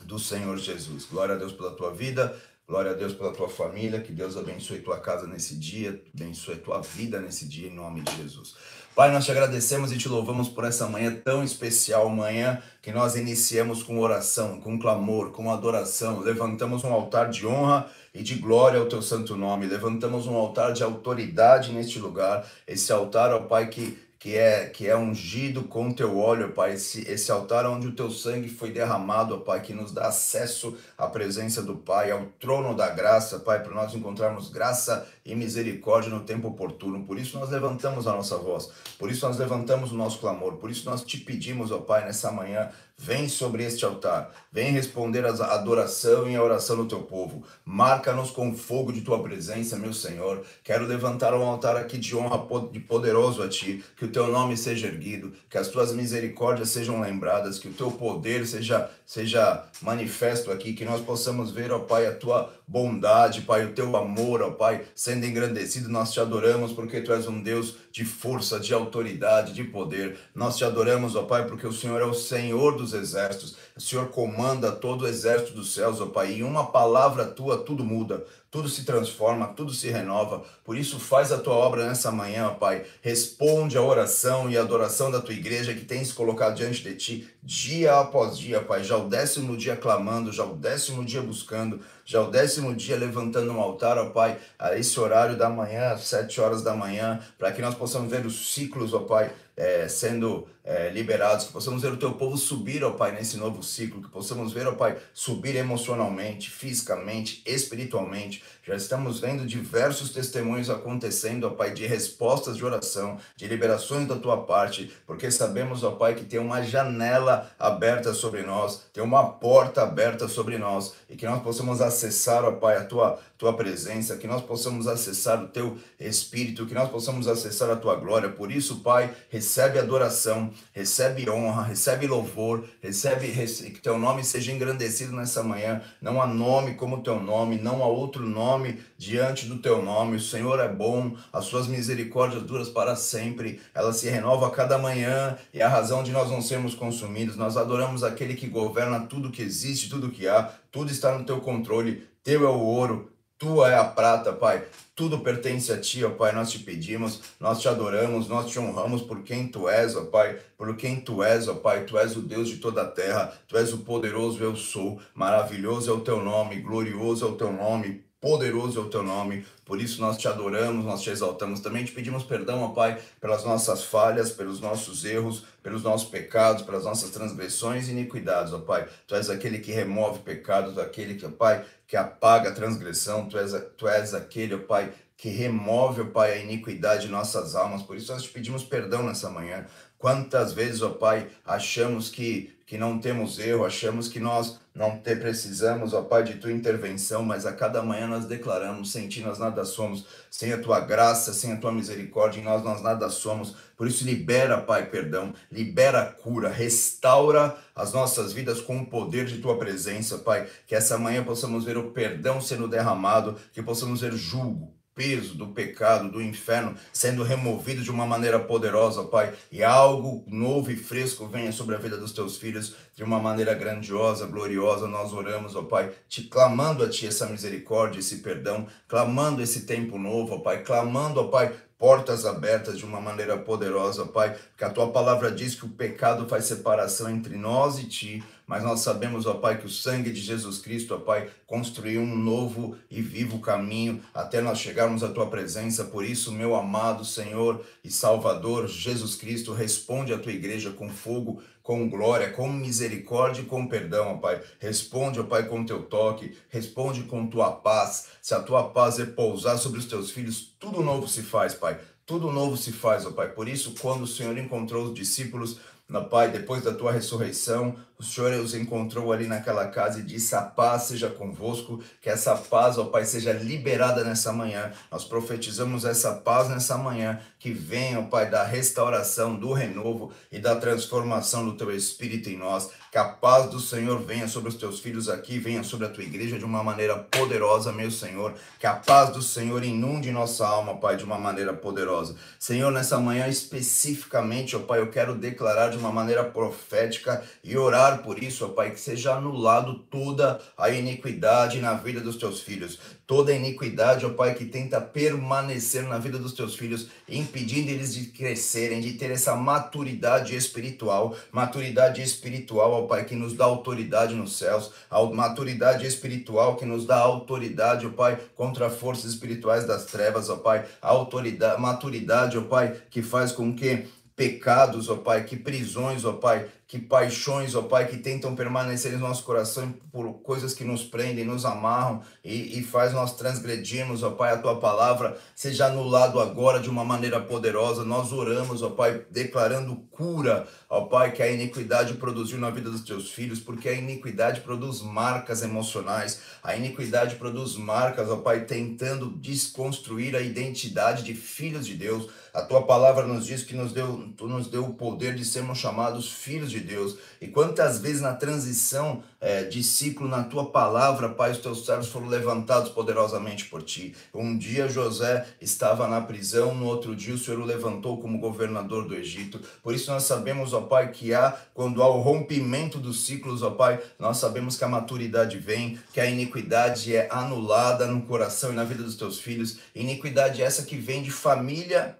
do 0.00 0.18
Senhor 0.18 0.56
Jesus. 0.56 1.04
Glória 1.04 1.34
a 1.34 1.38
Deus 1.38 1.52
pela 1.52 1.72
tua 1.72 1.92
vida, 1.92 2.34
glória 2.68 2.90
a 2.90 2.94
Deus 2.94 3.14
pela 3.14 3.32
tua 3.32 3.48
família, 3.48 4.00
que 4.00 4.10
Deus 4.10 4.36
abençoe 4.36 4.80
tua 4.80 4.98
casa 4.98 5.26
nesse 5.26 5.54
dia, 5.54 6.02
abençoe 6.12 6.56
tua 6.56 6.80
vida 6.80 7.20
nesse 7.20 7.46
dia 7.46 7.68
em 7.68 7.74
nome 7.74 8.00
de 8.00 8.16
Jesus. 8.16 8.56
Pai, 8.96 9.12
nós 9.12 9.24
te 9.24 9.30
agradecemos 9.30 9.92
e 9.92 9.98
te 9.98 10.08
louvamos 10.08 10.48
por 10.48 10.64
essa 10.64 10.88
manhã 10.88 11.14
tão 11.14 11.44
especial, 11.44 12.08
manhã 12.08 12.60
que 12.82 12.90
nós 12.90 13.14
iniciamos 13.14 13.82
com 13.82 14.00
oração, 14.00 14.58
com 14.58 14.78
clamor, 14.78 15.32
com 15.32 15.50
adoração. 15.50 16.20
Levantamos 16.20 16.82
um 16.82 16.92
altar 16.92 17.28
de 17.28 17.46
honra 17.46 17.88
e 18.14 18.22
de 18.22 18.36
glória 18.36 18.80
ao 18.80 18.86
teu 18.86 19.02
santo 19.02 19.36
nome. 19.36 19.66
Levantamos 19.66 20.26
um 20.26 20.34
altar 20.34 20.72
de 20.72 20.82
autoridade 20.82 21.72
neste 21.72 21.98
lugar. 21.98 22.50
Esse 22.66 22.90
altar, 22.90 23.32
ó 23.34 23.40
Pai, 23.40 23.68
que 23.68 23.98
que 24.26 24.36
é, 24.36 24.66
que 24.66 24.88
é 24.88 24.96
ungido 24.96 25.62
com 25.62 25.92
teu 25.92 26.18
óleo, 26.18 26.50
Pai, 26.50 26.72
esse, 26.72 27.08
esse 27.08 27.30
altar 27.30 27.64
onde 27.64 27.86
o 27.86 27.92
teu 27.92 28.10
sangue 28.10 28.48
foi 28.48 28.72
derramado, 28.72 29.38
Pai, 29.38 29.62
que 29.62 29.72
nos 29.72 29.92
dá 29.92 30.08
acesso 30.08 30.76
à 30.98 31.06
presença 31.06 31.62
do 31.62 31.76
Pai, 31.76 32.10
ao 32.10 32.26
trono 32.40 32.74
da 32.74 32.88
graça, 32.88 33.38
Pai, 33.38 33.62
para 33.62 33.72
nós 33.72 33.94
encontrarmos 33.94 34.48
graça 34.48 35.06
e 35.24 35.32
misericórdia 35.36 36.10
no 36.10 36.24
tempo 36.24 36.48
oportuno. 36.48 37.04
Por 37.04 37.20
isso 37.20 37.38
nós 37.38 37.50
levantamos 37.50 38.08
a 38.08 38.12
nossa 38.14 38.36
voz, 38.36 38.68
por 38.98 39.12
isso 39.12 39.24
nós 39.24 39.38
levantamos 39.38 39.92
o 39.92 39.96
nosso 39.96 40.18
clamor, 40.18 40.54
por 40.54 40.72
isso 40.72 40.90
nós 40.90 41.04
te 41.04 41.18
pedimos, 41.18 41.70
ó 41.70 41.78
Pai, 41.78 42.04
nessa 42.04 42.32
manhã, 42.32 42.68
Vem 42.98 43.28
sobre 43.28 43.62
este 43.62 43.84
altar, 43.84 44.32
vem 44.50 44.72
responder 44.72 45.26
a 45.26 45.28
adoração 45.28 46.28
e 46.30 46.34
a 46.34 46.42
oração 46.42 46.78
do 46.78 46.88
teu 46.88 47.02
povo. 47.02 47.44
Marca-nos 47.62 48.30
com 48.30 48.56
fogo 48.56 48.90
de 48.90 49.02
tua 49.02 49.22
presença, 49.22 49.76
meu 49.76 49.92
Senhor. 49.92 50.42
Quero 50.64 50.86
levantar 50.86 51.34
um 51.34 51.44
altar 51.44 51.76
aqui 51.76 51.98
de 51.98 52.16
honra 52.16 52.42
de 52.72 52.80
poderoso 52.80 53.42
a 53.42 53.48
ti, 53.48 53.84
que 53.98 54.06
o 54.06 54.10
teu 54.10 54.28
nome 54.28 54.56
seja 54.56 54.86
erguido, 54.86 55.34
que 55.50 55.58
as 55.58 55.68
tuas 55.68 55.92
misericórdias 55.92 56.70
sejam 56.70 56.98
lembradas, 56.98 57.58
que 57.58 57.68
o 57.68 57.74
teu 57.74 57.92
poder 57.92 58.46
seja 58.46 58.90
seja 59.06 59.64
manifesto 59.80 60.50
aqui, 60.50 60.72
que 60.72 60.84
nós 60.84 61.00
possamos 61.00 61.52
ver, 61.52 61.70
ó 61.70 61.78
Pai, 61.78 62.06
a 62.06 62.14
tua 62.14 62.52
bondade, 62.66 63.42
Pai, 63.42 63.64
o 63.64 63.72
teu 63.72 63.96
amor, 63.96 64.42
ó 64.42 64.50
Pai, 64.50 64.84
sendo 64.96 65.24
engrandecido. 65.24 65.88
Nós 65.88 66.12
te 66.12 66.18
adoramos 66.18 66.72
porque 66.72 67.00
tu 67.00 67.12
és 67.12 67.28
um 67.28 67.40
Deus 67.40 67.76
de 67.92 68.04
força, 68.04 68.58
de 68.58 68.74
autoridade, 68.74 69.52
de 69.52 69.62
poder. 69.62 70.18
Nós 70.34 70.56
te 70.56 70.64
adoramos, 70.64 71.14
ó 71.14 71.22
Pai, 71.22 71.46
porque 71.46 71.66
o 71.66 71.72
Senhor 71.72 72.02
é 72.02 72.04
o 72.04 72.12
Senhor 72.12 72.76
dos 72.76 72.92
exércitos. 72.92 73.56
O 73.76 73.80
Senhor 73.80 74.08
comanda 74.08 74.72
todo 74.72 75.02
o 75.02 75.06
exército 75.06 75.52
dos 75.52 75.74
céus, 75.74 76.00
ó 76.00 76.06
Pai. 76.06 76.32
E 76.32 76.42
uma 76.42 76.66
palavra 76.66 77.26
tua 77.26 77.58
tudo 77.58 77.84
muda 77.84 78.24
tudo 78.56 78.70
se 78.70 78.84
transforma, 78.84 79.48
tudo 79.48 79.70
se 79.74 79.90
renova. 79.90 80.42
Por 80.64 80.78
isso, 80.78 80.98
faz 80.98 81.30
a 81.30 81.36
tua 81.36 81.54
obra 81.54 81.86
nessa 81.86 82.10
manhã, 82.10 82.46
ó 82.48 82.54
Pai. 82.54 82.84
Responde 83.02 83.76
a 83.76 83.82
oração 83.82 84.48
e 84.48 84.56
a 84.56 84.62
adoração 84.62 85.10
da 85.10 85.20
tua 85.20 85.34
igreja 85.34 85.74
que 85.74 85.84
tens 85.84 86.10
colocado 86.10 86.54
diante 86.54 86.82
de 86.82 86.94
ti, 86.94 87.28
dia 87.42 87.98
após 87.98 88.38
dia, 88.38 88.62
Pai. 88.62 88.82
Já 88.82 88.96
o 88.96 89.10
décimo 89.10 89.58
dia 89.58 89.76
clamando, 89.76 90.32
já 90.32 90.42
o 90.42 90.56
décimo 90.56 91.04
dia 91.04 91.20
buscando, 91.20 91.80
já 92.02 92.22
o 92.22 92.30
décimo 92.30 92.74
dia 92.74 92.96
levantando 92.96 93.52
um 93.52 93.60
altar, 93.60 93.98
ó 93.98 94.08
Pai, 94.08 94.38
a 94.58 94.74
esse 94.74 94.98
horário 94.98 95.36
da 95.36 95.50
manhã, 95.50 95.90
às 95.90 96.04
sete 96.04 96.40
horas 96.40 96.62
da 96.62 96.74
manhã, 96.74 97.20
para 97.38 97.52
que 97.52 97.60
nós 97.60 97.74
possamos 97.74 98.10
ver 98.10 98.24
os 98.24 98.54
ciclos, 98.54 98.94
ó 98.94 99.00
Pai, 99.00 99.32
é, 99.54 99.86
sendo 99.86 100.46
é, 100.66 100.90
liberados, 100.90 101.46
que 101.46 101.52
possamos 101.52 101.80
ver 101.80 101.92
o 101.92 101.96
teu 101.96 102.12
povo 102.14 102.36
subir, 102.36 102.82
ó 102.82 102.90
Pai, 102.90 103.12
nesse 103.12 103.36
novo 103.36 103.62
ciclo, 103.62 104.02
que 104.02 104.08
possamos 104.08 104.52
ver, 104.52 104.66
ó 104.66 104.72
Pai, 104.72 104.98
subir 105.14 105.54
emocionalmente, 105.54 106.50
fisicamente, 106.50 107.40
espiritualmente. 107.46 108.42
Já 108.64 108.74
estamos 108.74 109.20
vendo 109.20 109.46
diversos 109.46 110.10
testemunhos 110.10 110.68
acontecendo, 110.68 111.44
ó 111.44 111.50
Pai, 111.50 111.72
de 111.72 111.86
respostas 111.86 112.56
de 112.56 112.64
oração, 112.64 113.16
de 113.36 113.46
liberações 113.46 114.08
da 114.08 114.16
tua 114.16 114.42
parte, 114.42 114.92
porque 115.06 115.30
sabemos, 115.30 115.84
ó 115.84 115.92
Pai, 115.92 116.16
que 116.16 116.24
tem 116.24 116.40
uma 116.40 116.60
janela 116.62 117.48
aberta 117.60 118.12
sobre 118.12 118.42
nós, 118.42 118.82
tem 118.92 119.04
uma 119.04 119.34
porta 119.34 119.82
aberta 119.82 120.26
sobre 120.26 120.58
nós, 120.58 120.94
e 121.08 121.14
que 121.14 121.26
nós 121.26 121.40
possamos 121.44 121.80
acessar, 121.80 122.44
ó 122.44 122.50
Pai, 122.50 122.76
a 122.76 122.84
tua, 122.84 123.20
tua 123.38 123.56
presença, 123.56 124.16
que 124.16 124.26
nós 124.26 124.42
possamos 124.42 124.88
acessar 124.88 125.44
o 125.44 125.46
teu 125.46 125.78
espírito, 126.00 126.66
que 126.66 126.74
nós 126.74 126.90
possamos 126.90 127.28
acessar 127.28 127.70
a 127.70 127.76
tua 127.76 127.94
glória. 127.94 128.30
Por 128.30 128.50
isso, 128.50 128.80
Pai, 128.80 129.14
recebe 129.30 129.78
adoração, 129.78 130.50
recebe 130.72 131.28
honra, 131.28 131.62
recebe 131.62 132.06
louvor, 132.06 132.64
recebe 132.80 133.28
que 133.28 133.80
teu 133.80 133.98
nome 133.98 134.24
seja 134.24 134.52
engrandecido 134.52 135.12
nessa 135.12 135.42
manhã. 135.42 135.82
Não 136.00 136.20
há 136.20 136.26
nome 136.26 136.74
como 136.74 137.02
teu 137.02 137.20
nome, 137.20 137.58
não 137.58 137.82
há 137.82 137.86
outro 137.86 138.26
nome 138.26 138.80
diante 138.96 139.46
do 139.46 139.58
teu 139.58 139.82
nome. 139.82 140.16
O 140.16 140.20
Senhor 140.20 140.60
é 140.60 140.68
bom, 140.68 141.16
as 141.32 141.44
suas 141.44 141.66
misericórdias 141.66 142.42
duras 142.42 142.68
para 142.68 142.96
sempre. 142.96 143.60
Ela 143.74 143.92
se 143.92 144.08
renova 144.08 144.48
a 144.48 144.50
cada 144.50 144.78
manhã 144.78 145.36
e 145.52 145.62
a 145.62 145.68
razão 145.68 146.02
de 146.02 146.12
nós 146.12 146.30
não 146.30 146.42
sermos 146.42 146.74
consumidos. 146.74 147.36
Nós 147.36 147.56
adoramos 147.56 148.02
aquele 148.04 148.34
que 148.34 148.46
governa 148.46 149.00
tudo 149.00 149.30
que 149.30 149.42
existe, 149.42 149.88
tudo 149.88 150.10
que 150.10 150.28
há, 150.28 150.50
tudo 150.70 150.90
está 150.90 151.16
no 151.16 151.24
teu 151.24 151.40
controle. 151.40 152.06
Teu 152.22 152.44
é 152.44 152.50
o 152.50 152.58
ouro, 152.58 153.12
Tua 153.38 153.70
é 153.70 153.74
a 153.74 153.84
prata, 153.84 154.32
Pai. 154.32 154.64
Tudo 154.94 155.18
pertence 155.18 155.70
a 155.70 155.78
Ti, 155.78 156.02
ó 156.04 156.10
Pai. 156.10 156.32
Nós 156.32 156.50
te 156.50 156.58
pedimos, 156.58 157.20
nós 157.38 157.60
te 157.60 157.68
adoramos, 157.68 158.28
nós 158.28 158.50
te 158.50 158.58
honramos 158.58 159.02
por 159.02 159.22
quem 159.22 159.46
Tu 159.46 159.68
és, 159.68 159.94
ó 159.94 160.06
Pai. 160.06 160.38
Por 160.56 160.74
quem 160.74 160.98
Tu 160.98 161.22
és, 161.22 161.46
ó 161.46 161.54
Pai. 161.54 161.84
Tu 161.84 161.98
és 161.98 162.16
o 162.16 162.22
Deus 162.22 162.48
de 162.48 162.56
toda 162.56 162.80
a 162.80 162.86
terra. 162.86 163.36
Tu 163.46 163.58
és 163.58 163.74
o 163.74 163.78
poderoso, 163.78 164.42
eu 164.42 164.56
sou. 164.56 164.98
Maravilhoso 165.14 165.90
é 165.90 165.92
o 165.92 166.00
Teu 166.00 166.24
nome, 166.24 166.62
glorioso 166.62 167.26
é 167.26 167.28
o 167.28 167.36
Teu 167.36 167.52
nome, 167.52 168.05
poderoso 168.20 168.78
é 168.78 168.82
o 168.82 168.88
teu 168.88 169.02
nome, 169.02 169.46
por 169.64 169.80
isso 169.80 170.00
nós 170.00 170.16
te 170.16 170.28
adoramos, 170.28 170.84
nós 170.84 171.02
te 171.02 171.10
exaltamos. 171.10 171.60
Também 171.60 171.84
te 171.84 171.92
pedimos 171.92 172.22
perdão, 172.22 172.62
ó 172.62 172.68
Pai, 172.68 173.00
pelas 173.20 173.44
nossas 173.44 173.84
falhas, 173.84 174.30
pelos 174.30 174.60
nossos 174.60 175.04
erros, 175.04 175.44
pelos 175.62 175.82
nossos 175.82 176.08
pecados, 176.08 176.62
pelas 176.62 176.84
nossas 176.84 177.10
transgressões 177.10 177.88
e 177.88 177.92
iniquidades, 177.92 178.52
ó 178.52 178.60
Pai. 178.60 178.88
Tu 179.06 179.14
és 179.14 179.28
aquele 179.28 179.58
que 179.58 179.72
remove 179.72 180.20
pecados, 180.20 180.78
aquele 180.78 181.14
que, 181.14 181.26
ó 181.26 181.30
Pai, 181.30 181.64
que 181.86 181.96
apaga 181.96 182.50
a 182.50 182.54
transgressão, 182.54 183.28
tu 183.28 183.38
és, 183.38 183.52
tu 183.76 183.88
és 183.88 184.14
aquele, 184.14 184.54
ó 184.54 184.58
Pai, 184.58 184.92
que 185.16 185.28
remove, 185.28 186.02
ó 186.02 186.04
Pai, 186.06 186.32
a 186.32 186.36
iniquidade 186.38 187.06
de 187.06 187.12
nossas 187.12 187.54
almas. 187.54 187.82
Por 187.82 187.96
isso 187.96 188.12
nós 188.12 188.22
te 188.22 188.28
pedimos 188.28 188.64
perdão 188.64 189.02
nessa 189.02 189.30
manhã. 189.30 189.66
Quantas 189.98 190.52
vezes, 190.52 190.82
ó 190.82 190.90
Pai, 190.90 191.28
achamos 191.44 192.10
que, 192.10 192.54
que 192.66 192.76
não 192.76 192.98
temos 192.98 193.38
erro, 193.38 193.64
achamos 193.64 194.08
que 194.08 194.20
nós 194.20 194.60
não 194.74 194.98
te 194.98 195.16
precisamos, 195.16 195.94
ó 195.94 196.02
Pai, 196.02 196.22
de 196.22 196.34
tua 196.34 196.52
intervenção, 196.52 197.22
mas 197.22 197.46
a 197.46 197.52
cada 197.52 197.82
manhã 197.82 198.06
nós 198.06 198.26
declaramos: 198.26 198.92
sem 198.92 199.08
ti 199.08 199.22
nós 199.22 199.38
nada 199.38 199.64
somos, 199.64 200.04
sem 200.30 200.52
a 200.52 200.60
tua 200.60 200.80
graça, 200.80 201.32
sem 201.32 201.52
a 201.52 201.56
tua 201.56 201.72
misericórdia, 201.72 202.40
em 202.40 202.44
nós 202.44 202.62
nós 202.62 202.82
nada 202.82 203.08
somos. 203.08 203.56
Por 203.74 203.86
isso, 203.86 204.04
libera, 204.04 204.60
Pai, 204.60 204.90
perdão, 204.90 205.32
libera 205.50 206.02
a 206.02 206.12
cura, 206.12 206.50
restaura 206.50 207.56
as 207.74 207.94
nossas 207.94 208.34
vidas 208.34 208.60
com 208.60 208.78
o 208.78 208.86
poder 208.86 209.24
de 209.24 209.38
tua 209.38 209.58
presença, 209.58 210.18
Pai. 210.18 210.46
Que 210.66 210.74
essa 210.74 210.98
manhã 210.98 211.24
possamos 211.24 211.64
ver 211.64 211.78
o 211.78 211.90
perdão 211.92 212.40
sendo 212.40 212.68
derramado, 212.68 213.36
que 213.52 213.62
possamos 213.62 214.02
ver 214.02 214.12
julgo, 214.12 214.76
peso 214.96 215.34
do 215.34 215.48
pecado, 215.48 216.10
do 216.10 216.22
inferno 216.22 216.74
sendo 216.90 217.22
removido 217.22 217.82
de 217.82 217.90
uma 217.90 218.06
maneira 218.06 218.40
poderosa, 218.40 219.04
Pai, 219.04 219.34
e 219.52 219.62
algo 219.62 220.24
novo 220.26 220.72
e 220.72 220.76
fresco 220.76 221.28
venha 221.28 221.52
sobre 221.52 221.74
a 221.74 221.78
vida 221.78 221.98
dos 221.98 222.12
teus 222.12 222.38
filhos 222.38 222.74
de 222.94 223.04
uma 223.04 223.20
maneira 223.20 223.52
grandiosa, 223.52 224.26
gloriosa. 224.26 224.88
Nós 224.88 225.12
oramos, 225.12 225.54
ó 225.54 225.62
Pai, 225.62 225.92
te 226.08 226.22
clamando 226.22 226.82
a 226.82 226.88
ti 226.88 227.06
essa 227.06 227.26
misericórdia, 227.26 228.00
esse 228.00 228.16
perdão, 228.16 228.66
clamando 228.88 229.42
esse 229.42 229.66
tempo 229.66 229.98
novo, 229.98 230.36
ó 230.36 230.38
Pai, 230.38 230.62
clamando, 230.62 231.20
ó 231.20 231.24
Pai, 231.24 231.54
portas 231.78 232.24
abertas 232.24 232.78
de 232.78 232.84
uma 232.86 233.00
maneira 233.00 233.36
poderosa, 233.36 234.06
Pai, 234.06 234.34
porque 234.34 234.64
a 234.64 234.70
tua 234.70 234.90
palavra 234.90 235.30
diz 235.30 235.54
que 235.54 235.66
o 235.66 235.70
pecado 235.70 236.26
faz 236.26 236.46
separação 236.46 237.10
entre 237.10 237.36
nós 237.36 237.78
e 237.78 237.84
ti, 237.84 238.24
mas 238.46 238.62
nós 238.62 238.80
sabemos, 238.80 239.26
ó 239.26 239.34
Pai, 239.34 239.58
que 239.58 239.66
o 239.66 239.70
sangue 239.70 240.12
de 240.12 240.20
Jesus 240.20 240.58
Cristo, 240.58 240.94
ó 240.94 240.98
Pai, 240.98 241.28
construiu 241.46 242.00
um 242.00 242.16
novo 242.16 242.76
e 242.88 243.02
vivo 243.02 243.40
caminho 243.40 244.00
até 244.14 244.40
nós 244.40 244.58
chegarmos 244.58 245.02
à 245.02 245.08
tua 245.08 245.26
presença. 245.26 245.84
Por 245.84 246.04
isso, 246.04 246.30
meu 246.30 246.54
amado 246.54 247.04
Senhor 247.04 247.64
e 247.82 247.90
Salvador 247.90 248.68
Jesus 248.68 249.16
Cristo, 249.16 249.52
responde 249.52 250.12
à 250.12 250.18
tua 250.18 250.32
igreja 250.32 250.70
com 250.70 250.88
fogo, 250.88 251.42
com 251.60 251.88
glória, 251.90 252.30
com 252.30 252.48
misericórdia 252.48 253.42
e 253.42 253.46
com 253.46 253.66
perdão, 253.66 254.14
ó 254.14 254.16
Pai. 254.18 254.40
Responde, 254.60 255.18
ó 255.18 255.24
Pai, 255.24 255.48
com 255.48 255.66
teu 255.66 255.82
toque, 255.82 256.36
responde 256.48 257.02
com 257.02 257.26
tua 257.26 257.50
paz. 257.50 258.06
Se 258.22 258.32
a 258.32 258.40
tua 258.40 258.68
paz 258.68 259.00
é 259.00 259.06
pousar 259.06 259.58
sobre 259.58 259.80
os 259.80 259.86
teus 259.86 260.12
filhos, 260.12 260.54
tudo 260.60 260.84
novo 260.84 261.08
se 261.08 261.22
faz, 261.22 261.52
Pai. 261.52 261.80
Tudo 262.06 262.30
novo 262.30 262.56
se 262.56 262.70
faz, 262.70 263.04
ó 263.04 263.10
Pai. 263.10 263.30
Por 263.30 263.48
isso, 263.48 263.74
quando 263.80 264.02
o 264.02 264.06
Senhor 264.06 264.38
encontrou 264.38 264.84
os 264.84 264.94
discípulos, 264.94 265.58
na 265.88 266.00
Pai, 266.00 266.30
depois 266.32 266.64
da 266.64 266.74
tua 266.74 266.90
ressurreição, 266.90 267.76
o 267.96 268.02
Senhor 268.02 268.32
os 268.40 268.54
encontrou 268.54 269.12
ali 269.12 269.26
naquela 269.26 269.68
casa 269.68 270.00
e 270.00 270.02
disse: 270.02 270.34
A 270.34 270.42
paz 270.42 270.82
seja 270.82 271.08
convosco, 271.08 271.80
que 272.02 272.10
essa 272.10 272.34
paz, 272.36 272.76
ó 272.76 272.86
Pai, 272.86 273.04
seja 273.04 273.32
liberada 273.32 274.02
nessa 274.02 274.32
manhã. 274.32 274.72
Nós 274.90 275.04
profetizamos 275.04 275.84
essa 275.84 276.12
paz 276.12 276.48
nessa 276.48 276.76
manhã, 276.76 277.20
que 277.46 277.52
venha, 277.52 278.02
Pai, 278.02 278.28
da 278.28 278.42
restauração, 278.42 279.36
do 279.36 279.52
renovo 279.52 280.12
e 280.32 280.38
da 280.40 280.56
transformação 280.56 281.44
do 281.44 281.52
teu 281.52 281.70
Espírito 281.70 282.28
em 282.28 282.36
nós. 282.36 282.70
Que 282.90 282.98
a 282.98 283.04
paz 283.04 283.48
do 283.48 283.60
Senhor 283.60 284.02
venha 284.02 284.26
sobre 284.26 284.48
os 284.48 284.56
teus 284.56 284.80
filhos 284.80 285.08
aqui, 285.08 285.38
venha 285.38 285.62
sobre 285.62 285.86
a 285.86 285.88
tua 285.88 286.02
igreja 286.02 286.40
de 286.40 286.44
uma 286.44 286.64
maneira 286.64 286.96
poderosa, 286.96 287.70
meu 287.70 287.88
Senhor. 287.88 288.34
Que 288.58 288.66
a 288.66 288.72
paz 288.72 289.10
do 289.10 289.22
Senhor 289.22 289.62
inunde 289.62 290.10
nossa 290.10 290.44
alma, 290.44 290.78
Pai, 290.78 290.96
de 290.96 291.04
uma 291.04 291.18
maneira 291.18 291.52
poderosa. 291.52 292.16
Senhor, 292.36 292.72
nessa 292.72 292.98
manhã 292.98 293.28
especificamente, 293.28 294.56
ó 294.56 294.58
Pai, 294.58 294.80
eu 294.80 294.90
quero 294.90 295.14
declarar 295.14 295.68
de 295.68 295.76
uma 295.76 295.92
maneira 295.92 296.24
profética 296.24 297.22
e 297.44 297.56
orar 297.56 298.02
por 298.02 298.20
isso, 298.20 298.44
ó 298.44 298.48
Pai, 298.48 298.72
que 298.72 298.80
seja 298.80 299.14
anulado 299.14 299.74
toda 299.88 300.40
a 300.58 300.68
iniquidade 300.70 301.60
na 301.60 301.74
vida 301.74 302.00
dos 302.00 302.16
teus 302.16 302.40
filhos. 302.40 302.80
Toda 303.06 303.32
iniquidade, 303.32 304.04
ó 304.04 304.10
Pai, 304.10 304.34
que 304.34 304.44
tenta 304.44 304.80
permanecer 304.80 305.84
na 305.84 305.96
vida 305.96 306.18
dos 306.18 306.32
teus 306.32 306.56
filhos, 306.56 306.88
impedindo 307.08 307.70
eles 307.70 307.94
de 307.94 308.06
crescerem, 308.06 308.80
de 308.80 308.94
ter 308.94 309.12
essa 309.12 309.36
maturidade 309.36 310.34
espiritual, 310.34 311.16
maturidade 311.30 312.02
espiritual, 312.02 312.72
ó 312.72 312.82
Pai, 312.88 313.04
que 313.04 313.14
nos 313.14 313.34
dá 313.34 313.44
autoridade 313.44 314.16
nos 314.16 314.36
céus, 314.36 314.72
a 314.90 315.00
maturidade 315.04 315.86
espiritual 315.86 316.56
que 316.56 316.66
nos 316.66 316.84
dá 316.84 316.96
autoridade, 316.96 317.86
ó 317.86 317.90
Pai, 317.90 318.18
contra 318.34 318.68
forças 318.68 319.12
espirituais 319.12 319.64
das 319.64 319.84
trevas, 319.84 320.28
ó 320.28 320.38
Pai, 320.38 320.66
a 320.82 320.88
autoridade, 320.88 321.62
maturidade, 321.62 322.36
ó 322.36 322.42
Pai, 322.42 322.76
que 322.90 323.02
faz 323.02 323.30
com 323.30 323.54
que 323.54 323.86
pecados, 324.16 324.88
ó 324.88 324.96
Pai, 324.96 325.24
que 325.24 325.36
prisões, 325.36 326.04
ó 326.06 326.14
Pai, 326.14 326.48
que 326.66 326.78
paixões, 326.78 327.54
ó 327.54 327.62
Pai, 327.62 327.86
que 327.86 327.98
tentam 327.98 328.34
permanecer 328.34 328.92
em 328.94 328.96
nosso 328.96 329.22
coração 329.22 329.72
por 329.92 330.10
coisas 330.22 330.54
que 330.54 330.64
nos 330.64 330.82
prendem, 330.82 331.24
nos 331.24 331.44
amarram 331.44 332.02
e, 332.24 332.58
e 332.58 332.62
faz 332.62 332.92
nós 332.92 333.14
transgredirmos, 333.14 334.02
ó 334.02 334.10
Pai, 334.10 334.32
a 334.32 334.38
Tua 334.38 334.58
palavra 334.58 335.16
seja 335.34 335.66
anulado 335.66 336.18
agora 336.18 336.58
de 336.58 336.70
uma 336.70 336.84
maneira 336.84 337.20
poderosa. 337.20 337.84
Nós 337.84 338.10
oramos, 338.10 338.62
ó 338.62 338.70
Pai, 338.70 339.02
declarando 339.10 339.76
cura, 339.90 340.48
ó 340.68 340.86
Pai, 340.86 341.12
que 341.12 341.22
a 341.22 341.30
iniquidade 341.30 341.94
produziu 341.94 342.38
na 342.38 342.50
vida 342.50 342.70
dos 342.70 342.80
Teus 342.80 343.10
filhos, 343.10 343.38
porque 343.38 343.68
a 343.68 343.74
iniquidade 343.74 344.40
produz 344.40 344.80
marcas 344.80 345.42
emocionais, 345.42 346.22
a 346.42 346.56
iniquidade 346.56 347.16
produz 347.16 347.54
marcas, 347.54 348.08
ó 348.08 348.16
Pai, 348.16 348.46
tentando 348.46 349.10
desconstruir 349.10 350.16
a 350.16 350.20
identidade 350.22 351.02
de 351.02 351.14
filhos 351.14 351.66
de 351.66 351.74
Deus. 351.74 352.08
A 352.36 352.42
Tua 352.42 352.62
palavra 352.62 353.06
nos 353.06 353.24
diz 353.24 353.44
que 353.44 353.54
nos 353.54 353.72
deu, 353.72 354.10
Tu 354.16 354.26
nos 354.26 354.48
deu 354.48 354.64
o 354.64 354.74
poder 354.74 355.14
de 355.14 355.24
sermos 355.24 355.58
chamados 355.58 356.12
filhos 356.12 356.50
de 356.50 356.56
de 356.56 356.60
Deus. 356.60 356.96
E 357.20 357.28
quantas 357.28 357.78
vezes 357.78 358.00
na 358.00 358.14
transição 358.14 359.02
é, 359.20 359.44
de 359.44 359.62
ciclo 359.62 360.08
na 360.08 360.24
tua 360.24 360.50
palavra, 360.50 361.08
Pai, 361.10 361.32
os 361.32 361.38
teus 361.38 361.64
servos 361.64 361.88
foram 361.88 362.06
levantados 362.06 362.70
poderosamente 362.70 363.46
por 363.46 363.62
ti. 363.62 363.94
Um 364.14 364.36
dia 364.36 364.68
José 364.68 365.26
estava 365.40 365.86
na 365.86 366.00
prisão, 366.00 366.54
no 366.54 366.66
outro 366.66 366.94
dia 366.96 367.14
o 367.14 367.18
Senhor 367.18 367.40
o 367.40 367.44
levantou 367.44 368.00
como 368.00 368.18
governador 368.18 368.86
do 368.86 368.94
Egito. 368.94 369.40
Por 369.62 369.74
isso 369.74 369.90
nós 369.90 370.04
sabemos, 370.04 370.52
ó 370.52 370.62
Pai, 370.62 370.90
que 370.90 371.12
há, 371.12 371.36
quando 371.54 371.82
há 371.82 371.88
o 371.88 372.00
rompimento 372.00 372.78
dos 372.78 373.04
ciclos, 373.04 373.42
ó 373.42 373.50
Pai, 373.50 373.80
nós 373.98 374.16
sabemos 374.16 374.56
que 374.56 374.64
a 374.64 374.68
maturidade 374.68 375.38
vem, 375.38 375.78
que 375.92 376.00
a 376.00 376.06
iniquidade 376.06 376.94
é 376.94 377.08
anulada 377.10 377.86
no 377.86 378.02
coração 378.02 378.52
e 378.52 378.56
na 378.56 378.64
vida 378.64 378.82
dos 378.82 378.96
teus 378.96 379.20
filhos. 379.20 379.58
Iniquidade 379.74 380.42
essa 380.42 380.62
que 380.62 380.76
vem 380.76 381.02
de 381.02 381.10
família 381.10 381.98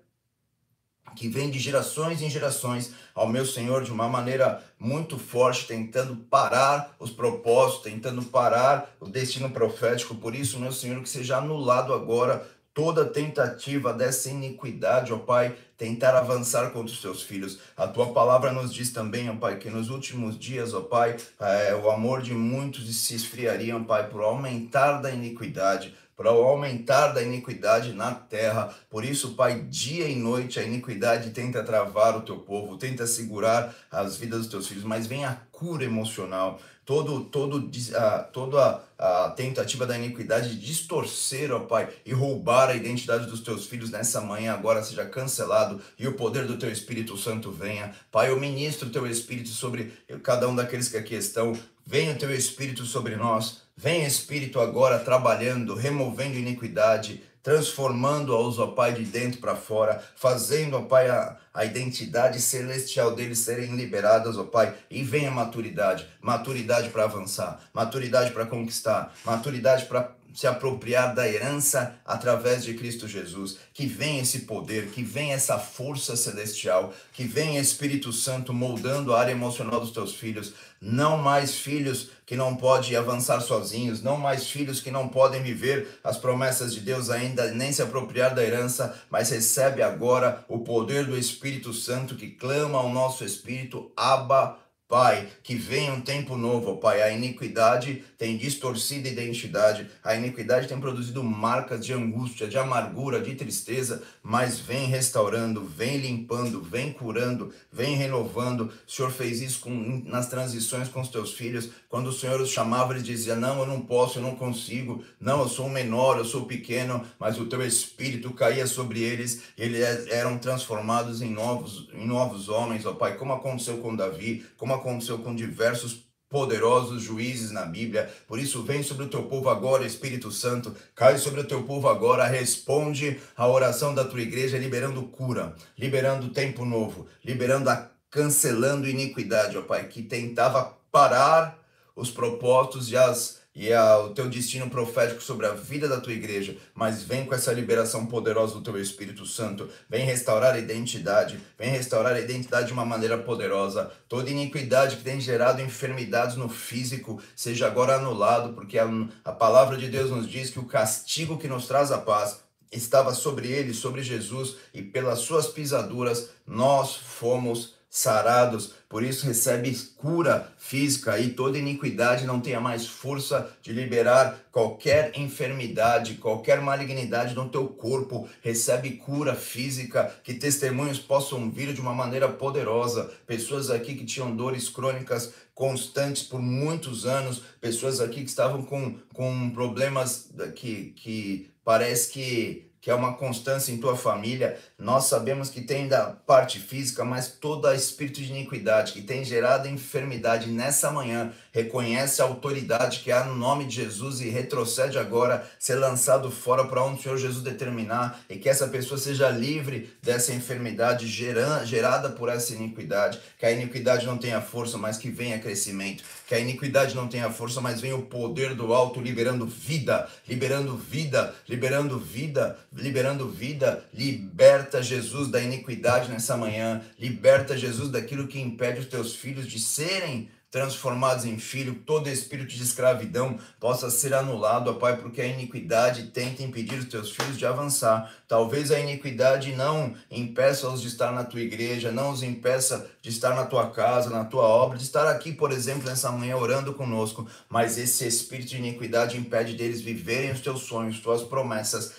que 1.17 1.29
vem 1.29 1.51
de 1.51 1.59
gerações 1.59 2.23
em 2.23 2.31
gerações 2.31 2.93
ao 3.15 3.27
meu 3.27 3.45
Senhor 3.45 3.83
de 3.83 3.91
uma 3.91 4.09
maneira 4.09 4.63
muito 4.79 5.19
forte, 5.19 5.67
tentando 5.67 6.15
parar 6.15 6.95
os 7.01 7.11
propósitos, 7.11 7.83
tentando 7.83 8.23
parar 8.23 8.95
o 9.01 9.09
destino 9.09 9.51
profético. 9.51 10.15
Por 10.15 10.35
isso, 10.35 10.61
meu 10.61 10.71
Senhor, 10.71 11.03
que 11.03 11.09
seja 11.09 11.39
anulado 11.39 11.95
agora 11.95 12.47
toda 12.77 13.07
tentativa 13.07 13.91
dessa 13.95 14.29
iniquidade, 14.29 15.11
ó 15.11 15.17
Pai, 15.17 15.57
tentar 15.79 16.15
avançar 16.15 16.71
contra 16.73 16.93
os 16.93 17.01
teus 17.01 17.23
filhos. 17.23 17.59
A 17.75 17.89
tua 17.89 18.13
palavra 18.13 18.53
nos 18.53 18.73
diz 18.73 18.91
também, 18.91 19.31
ó 19.31 19.37
Pai, 19.37 19.57
que 19.57 19.71
nos 19.71 19.89
últimos 19.89 20.39
dias, 20.39 20.75
ó 20.75 20.83
Pai, 20.83 21.17
é, 21.41 21.75
o 21.75 21.91
amor 21.91 22.21
de 22.21 22.35
muitos 22.35 22.95
se 22.95 23.15
esfriaria, 23.15 23.75
ó 23.75 23.81
Pai, 23.81 24.11
por 24.11 24.21
aumentar 24.21 25.01
da 25.01 25.11
iniquidade 25.11 25.95
para 26.17 26.33
o 26.33 26.43
aumentar 26.43 27.09
da 27.09 27.23
iniquidade 27.23 27.93
na 27.93 28.13
terra. 28.13 28.75
Por 28.89 29.05
isso, 29.05 29.35
Pai, 29.35 29.61
dia 29.69 30.09
e 30.09 30.17
noite 30.17 30.59
a 30.59 30.63
iniquidade 30.63 31.31
tenta 31.31 31.63
travar 31.63 32.17
o 32.17 32.23
teu 32.23 32.39
povo, 32.39 32.79
tenta 32.79 33.07
segurar 33.07 33.75
as 33.91 34.17
vidas 34.17 34.41
dos 34.41 34.49
teus 34.49 34.67
filhos, 34.67 34.85
mas 34.85 35.07
vem 35.07 35.27
a 35.27 35.37
cura 35.53 35.85
emocional, 35.85 36.59
todo, 36.87 37.25
todo, 37.25 37.71
a, 37.95 38.19
toda 38.21 38.83
a 38.99 39.31
tentativa 39.31 39.85
da 39.85 39.99
iniquidade 39.99 40.51
de 40.51 40.67
distorcer, 40.67 41.53
ó 41.53 41.61
Pai, 41.61 41.89
e 42.05 42.13
roubar 42.13 42.71
a 42.71 42.75
identidade 42.75 43.27
dos 43.27 43.41
teus 43.41 43.67
filhos 43.67 43.91
nessa 43.91 44.21
manhã 44.21 44.55
agora 44.55 44.83
seja 44.83 45.05
cancelado 45.05 45.83
e 45.99 46.07
o 46.07 46.15
poder 46.15 46.47
do 46.47 46.57
teu 46.57 46.71
Espírito 46.71 47.17
Santo 47.19 47.51
venha. 47.51 47.95
Pai, 48.11 48.31
eu 48.31 48.41
ministro 48.41 48.89
o 48.89 48.93
teu 48.93 49.07
Espírito 49.07 49.51
sobre 49.51 49.93
cada 50.23 50.49
um 50.49 50.55
daqueles 50.55 50.89
que 50.89 50.97
aqui 50.97 51.15
estão. 51.15 51.55
Venha 51.89 52.15
o 52.15 52.19
teu 52.19 52.35
Espírito 52.35 52.85
sobre 52.85 53.15
nós. 53.15 53.63
Vem 53.77 54.05
Espírito 54.05 54.59
agora 54.59 54.99
trabalhando, 54.99 55.77
removendo 55.77 56.37
iniquidade, 56.37 57.23
transformando-os, 57.45 58.59
ó 58.59 58.67
Pai, 58.67 58.93
de 58.93 59.05
dentro 59.05 59.41
para 59.41 59.55
fora, 59.55 60.03
fazendo, 60.17 60.77
ó 60.77 60.83
Pai, 60.83 61.09
a, 61.09 61.37
a 61.55 61.65
identidade 61.65 62.41
celestial 62.41 63.15
deles 63.15 63.39
serem 63.39 63.77
liberadas, 63.77 64.37
ó 64.37 64.43
Pai, 64.43 64.75
e 64.91 65.05
venha 65.05 65.31
maturidade, 65.31 66.09
maturidade 66.21 66.89
para 66.89 67.05
avançar, 67.05 67.61
maturidade 67.73 68.33
para 68.33 68.47
conquistar, 68.47 69.15
maturidade 69.25 69.85
para 69.85 70.11
se 70.37 70.47
apropriar 70.47 71.15
da 71.15 71.27
herança 71.27 71.99
através 72.05 72.63
de 72.63 72.75
Cristo 72.75 73.09
Jesus. 73.09 73.57
Que 73.73 73.87
vem 73.87 74.19
esse 74.19 74.41
poder, 74.41 74.91
que 74.91 75.03
vem 75.03 75.33
essa 75.33 75.59
força 75.59 76.15
celestial, 76.15 76.93
que 77.15 77.25
vem 77.25 77.57
Espírito 77.57 78.13
Santo 78.13 78.53
moldando 78.53 79.15
a 79.15 79.21
área 79.21 79.33
emocional 79.33 79.81
dos 79.81 79.93
teus 79.93 80.15
filhos. 80.15 80.53
Não 80.79 81.17
mais 81.17 81.55
filhos 81.55 82.11
que 82.27 82.37
não 82.37 82.55
podem 82.55 82.95
avançar 82.97 83.41
sozinhos, 83.41 84.03
não 84.03 84.19
mais 84.19 84.47
filhos 84.47 84.79
que 84.79 84.91
não 84.91 85.09
podem 85.09 85.43
viver 85.43 85.99
as 86.05 86.19
promessas 86.19 86.75
de 86.75 86.81
Deus 86.81 87.09
ainda, 87.09 87.51
nem 87.53 87.73
se 87.73 87.81
apropriar 87.81 88.35
da 88.35 88.45
herança, 88.45 88.95
mas 89.11 89.31
recebe 89.31 89.83
agora 89.83 90.45
o 90.49 90.59
poder 90.59 91.07
do 91.07 91.17
Espírito 91.17 91.73
Santo 91.73 92.15
que 92.15 92.29
clama 92.29 92.79
ao 92.79 92.91
nosso 92.91 93.25
espírito, 93.25 93.91
Abba, 93.97 94.59
Pai, 94.89 95.27
que 95.43 95.57
venha 95.57 95.93
um 95.93 96.01
tempo 96.01 96.37
novo, 96.37 96.77
Pai. 96.77 97.03
A 97.03 97.11
iniquidade 97.11 98.05
tem 98.17 98.37
distorcido 98.37 99.09
a 99.09 99.11
identidade, 99.11 99.91
a 100.03 100.15
iniquidade 100.15 100.69
tem 100.69 100.79
produzido 100.79 101.25
marcas 101.25 101.85
de 101.85 101.93
angústia, 101.93 102.47
de 102.47 102.57
amargura, 102.57 103.21
de 103.21 103.35
tristeza, 103.35 104.05
mas 104.23 104.61
vem 104.61 104.87
restaurando, 104.87 105.65
vem 105.65 105.97
limpando, 105.97 106.63
vem 106.63 106.93
curando, 106.93 107.53
vem 107.73 107.97
renovando. 107.97 108.71
O 108.87 108.91
Senhor 108.91 109.11
fez 109.11 109.41
isso 109.41 109.59
com, 109.59 110.03
nas 110.05 110.29
transições 110.29 110.89
com 110.89 111.01
os 111.01 111.09
teus 111.09 111.35
filhos. 111.35 111.69
Quando 111.89 112.07
o 112.07 112.13
Senhor 112.13 112.41
os 112.41 112.51
chamava, 112.51 112.93
eles 112.93 113.05
diziam: 113.05 113.41
Não, 113.41 113.59
eu 113.59 113.67
não 113.67 113.81
posso, 113.81 114.19
eu 114.19 114.23
não 114.23 114.37
consigo. 114.37 115.03
Não, 115.19 115.41
eu 115.41 115.49
sou 115.49 115.69
menor, 115.69 116.17
eu 116.17 116.25
sou 116.25 116.47
pequeno, 116.47 117.05
mas 117.19 117.41
o 117.41 117.47
teu 117.47 117.67
espírito 117.67 118.33
caía 118.33 118.69
sobre 118.69 119.01
eles, 119.03 119.43
eles 119.59 120.07
eram 120.13 120.39
transformados 120.39 121.21
em 121.23 121.31
novos, 121.31 121.89
em 121.93 122.07
novos 122.07 122.49
homens, 122.49 122.87
ó 122.87 122.93
Pai, 122.93 123.17
como 123.17 123.33
aconteceu 123.33 123.79
com 123.79 123.97
Davi, 123.97 124.47
como 124.57 124.76
aconteceu 124.77 125.19
com 125.19 125.35
diversos 125.35 126.07
poderosos 126.29 127.03
juízes 127.03 127.51
na 127.51 127.65
Bíblia. 127.65 128.11
Por 128.27 128.39
isso, 128.39 128.63
vem 128.63 128.83
sobre 128.83 129.05
o 129.05 129.09
teu 129.09 129.25
povo 129.25 129.49
agora, 129.49 129.87
Espírito 129.87 130.31
Santo, 130.31 130.75
cai 130.95 131.19
sobre 131.19 131.41
o 131.41 131.45
teu 131.47 131.63
povo 131.63 131.89
agora, 131.89 132.27
responde 132.27 133.21
a 133.37 133.47
oração 133.47 133.95
da 133.95 134.05
tua 134.05 134.21
igreja, 134.21 134.59
liberando 134.59 135.03
cura, 135.05 135.55
liberando 135.79 136.31
tempo 136.31 136.65
novo, 136.65 137.07
liberando 137.25 137.71
a 137.71 137.91
cancelando 138.11 138.89
iniquidade, 138.89 139.59
ó 139.59 139.63
Pai, 139.63 139.89
que 139.89 140.03
tentava 140.03 140.77
parar 140.91 141.59
os 141.95 142.11
propósitos 142.11 142.91
e 142.91 142.97
as 142.97 143.43
e 143.57 143.73
a, 143.73 143.99
o 143.99 144.11
teu 144.11 144.29
destino 144.29 144.69
profético 144.69 145.23
sobre 145.23 145.47
a 145.47 145.53
vida 145.53 145.89
da 145.89 145.99
tua 145.99 146.13
igreja, 146.13 146.55
mas 146.75 147.03
vem 147.03 147.25
com 147.25 147.35
essa 147.35 147.51
liberação 147.55 148.05
poderosa 148.05 148.53
do 148.53 148.61
teu 148.61 148.79
Espírito 148.79 149.25
Santo, 149.25 149.67
vem 149.89 150.05
restaurar 150.05 150.55
a 150.55 150.59
identidade, 150.59 151.41
vem 151.59 151.71
restaurar 151.71 152.13
a 152.13 152.21
identidade 152.21 152.67
de 152.67 152.75
uma 152.75 152.85
maneira 152.85 153.17
poderosa. 153.17 153.91
Toda 154.07 154.31
iniquidade 154.31 154.97
que 154.97 155.03
tem 155.03 155.19
gerado 155.19 155.63
enfermidades 155.63 156.37
no 156.37 156.51
físico 156.51 157.19
seja 157.35 157.67
agora 157.67 157.97
anulado, 157.97 158.53
porque 158.53 158.79
a, 158.79 158.87
a 159.25 159.33
palavra 159.33 159.79
de 159.79 159.89
Deus 159.89 160.11
nos 160.11 160.29
diz 160.29 160.51
que 160.51 160.59
o 160.59 160.67
castigo 160.67 161.39
que 161.39 161.49
nos 161.49 161.67
traz 161.67 161.91
a 161.91 161.99
paz 161.99 162.41
estava 162.71 163.15
sobre 163.15 163.49
ele, 163.49 163.73
sobre 163.73 164.03
Jesus, 164.03 164.57
e 164.75 164.83
pelas 164.83 165.21
suas 165.21 165.47
pisaduras 165.47 166.29
nós 166.47 166.95
fomos 166.95 167.76
sarados, 167.97 168.75
por 168.91 169.03
isso 169.03 169.25
recebe 169.25 169.75
cura 169.97 170.53
física 170.59 171.19
e 171.19 171.31
toda 171.31 171.57
iniquidade 171.57 172.27
não 172.27 172.41
tenha 172.41 172.61
mais 172.61 172.87
força 172.87 173.51
de 173.63 173.73
liberar 173.73 174.39
qualquer 174.53 175.13
enfermidade, 175.17 176.17
qualquer 176.17 176.61
malignidade 176.61 177.35
no 177.35 177.49
teu 177.49 177.67
corpo, 177.67 178.29
recebe 178.43 178.91
cura 178.99 179.35
física, 179.35 180.15
que 180.23 180.35
testemunhos 180.35 180.99
possam 180.99 181.51
vir 181.51 181.73
de 181.73 181.81
uma 181.81 181.95
maneira 181.95 182.29
poderosa, 182.29 183.11
pessoas 183.27 183.71
aqui 183.71 183.95
que 183.95 184.05
tinham 184.05 184.37
dores 184.37 184.69
crônicas 184.69 185.33
constantes 185.55 186.23
por 186.23 186.39
muitos 186.39 187.07
anos, 187.07 187.45
pessoas 187.63 187.99
aqui 187.99 188.23
que 188.23 188.29
estavam 188.29 188.63
com, 188.63 188.99
com 189.15 189.49
problemas 189.49 190.29
que, 190.55 190.93
que 190.97 191.51
parece 191.65 192.13
que 192.13 192.66
que 192.87 192.91
é 192.93 192.95
uma 192.95 193.15
constância 193.15 193.73
em 193.73 193.79
tua 193.79 193.97
família. 193.97 194.57
Nós 194.79 195.07
sabemos 195.07 195.51
que 195.51 195.61
tem 195.61 195.89
da 195.89 196.05
parte 196.05 196.61
física, 196.61 197.05
mas 197.05 197.27
todo 197.27 197.67
espírito 197.75 198.23
de 198.23 198.31
iniquidade 198.31 198.93
que 198.93 199.03
tem 199.03 199.25
gerado 199.25 199.67
enfermidade 199.67 200.49
nessa 200.49 200.89
manhã, 200.93 201.33
reconhece 201.57 202.21
a 202.21 202.27
autoridade 202.27 203.01
que 203.01 203.11
há 203.11 203.25
no 203.25 203.35
nome 203.35 203.65
de 203.65 203.77
Jesus 203.77 204.21
e 204.21 204.29
retrocede 204.29 204.99
agora, 204.99 205.51
ser 205.59 205.77
lançado 205.77 206.31
fora 206.31 206.67
para 206.67 206.85
onde 206.85 207.01
o 207.01 207.03
Senhor 207.03 207.17
Jesus 207.17 207.43
determinar 207.43 208.21
e 208.29 208.37
que 208.37 208.47
essa 208.47 208.69
pessoa 208.69 209.01
seja 209.01 209.31
livre 209.31 209.91
dessa 210.03 210.35
enfermidade 210.35 211.09
gerada 211.09 212.11
por 212.11 212.29
essa 212.29 212.53
iniquidade. 212.53 213.19
Que 213.39 213.47
a 213.47 213.53
iniquidade 213.53 214.05
não 214.05 214.19
tenha 214.19 214.43
força, 214.43 214.77
mas 214.77 214.99
que 214.99 215.09
venha 215.09 215.39
crescimento. 215.39 216.05
Que 216.27 216.35
a 216.35 216.39
iniquidade 216.39 216.95
não 216.95 217.09
tenha 217.09 217.31
força, 217.31 217.59
mas 217.59 217.81
venha 217.81 217.97
o 217.97 218.03
poder 218.03 218.55
do 218.55 218.75
alto 218.75 219.01
liberando 219.01 219.47
vida, 219.47 220.07
liberando 220.29 220.77
vida, 220.77 221.35
liberando 221.49 221.99
vida 221.99 222.59
liberando 222.77 223.29
vida, 223.29 223.85
liberta 223.93 224.83
Jesus 224.83 225.29
da 225.29 225.41
iniquidade 225.41 226.11
nessa 226.11 226.37
manhã, 226.37 226.83
liberta 226.99 227.57
Jesus 227.57 227.91
daquilo 227.91 228.29
que 228.29 228.41
impede 228.41 228.81
os 228.81 228.87
teus 228.87 229.15
filhos 229.15 229.47
de 229.47 229.59
serem 229.59 230.29
transformados 230.57 231.27
em 231.27 231.39
filho, 231.39 231.75
todo 231.85 232.09
espírito 232.09 232.55
de 232.55 232.63
escravidão 232.63 233.39
possa 233.61 233.91
ser 233.91 234.15
anulado, 234.15 234.71
ó 234.71 234.73
Pai, 234.73 234.97
porque 234.97 235.21
a 235.21 235.27
iniquidade 235.27 236.05
tenta 236.05 236.43
impedir 236.43 236.79
os 236.79 236.87
teus 236.87 237.11
filhos 237.11 237.37
de 237.37 237.45
avançar. 237.45 238.11
Talvez 238.27 238.73
a 238.73 238.81
iniquidade 238.81 239.55
não 239.55 239.93
impeça-os 240.11 240.81
de 240.81 240.89
estar 240.89 241.13
na 241.13 241.25
tua 241.25 241.43
igreja, 241.43 241.93
não 241.93 242.11
os 242.11 242.23
impeça 242.23 242.91
de 243.03 243.11
estar 243.11 243.35
na 243.35 243.45
tua 243.45 243.69
casa, 243.69 244.09
na 244.09 244.25
tua 244.25 244.45
obra, 244.45 244.79
de 244.79 244.85
estar 244.85 245.07
aqui, 245.07 245.31
por 245.31 245.53
exemplo, 245.53 245.87
nessa 245.87 246.11
manhã 246.11 246.39
orando 246.39 246.73
conosco, 246.73 247.29
mas 247.51 247.77
esse 247.77 248.07
espírito 248.07 248.49
de 248.49 248.57
iniquidade 248.57 249.19
impede 249.19 249.53
deles 249.53 249.83
viverem 249.83 250.33
os 250.33 250.41
teus 250.41 250.63
sonhos, 250.63 251.01
tuas 251.01 251.23
promessas, 251.23 251.93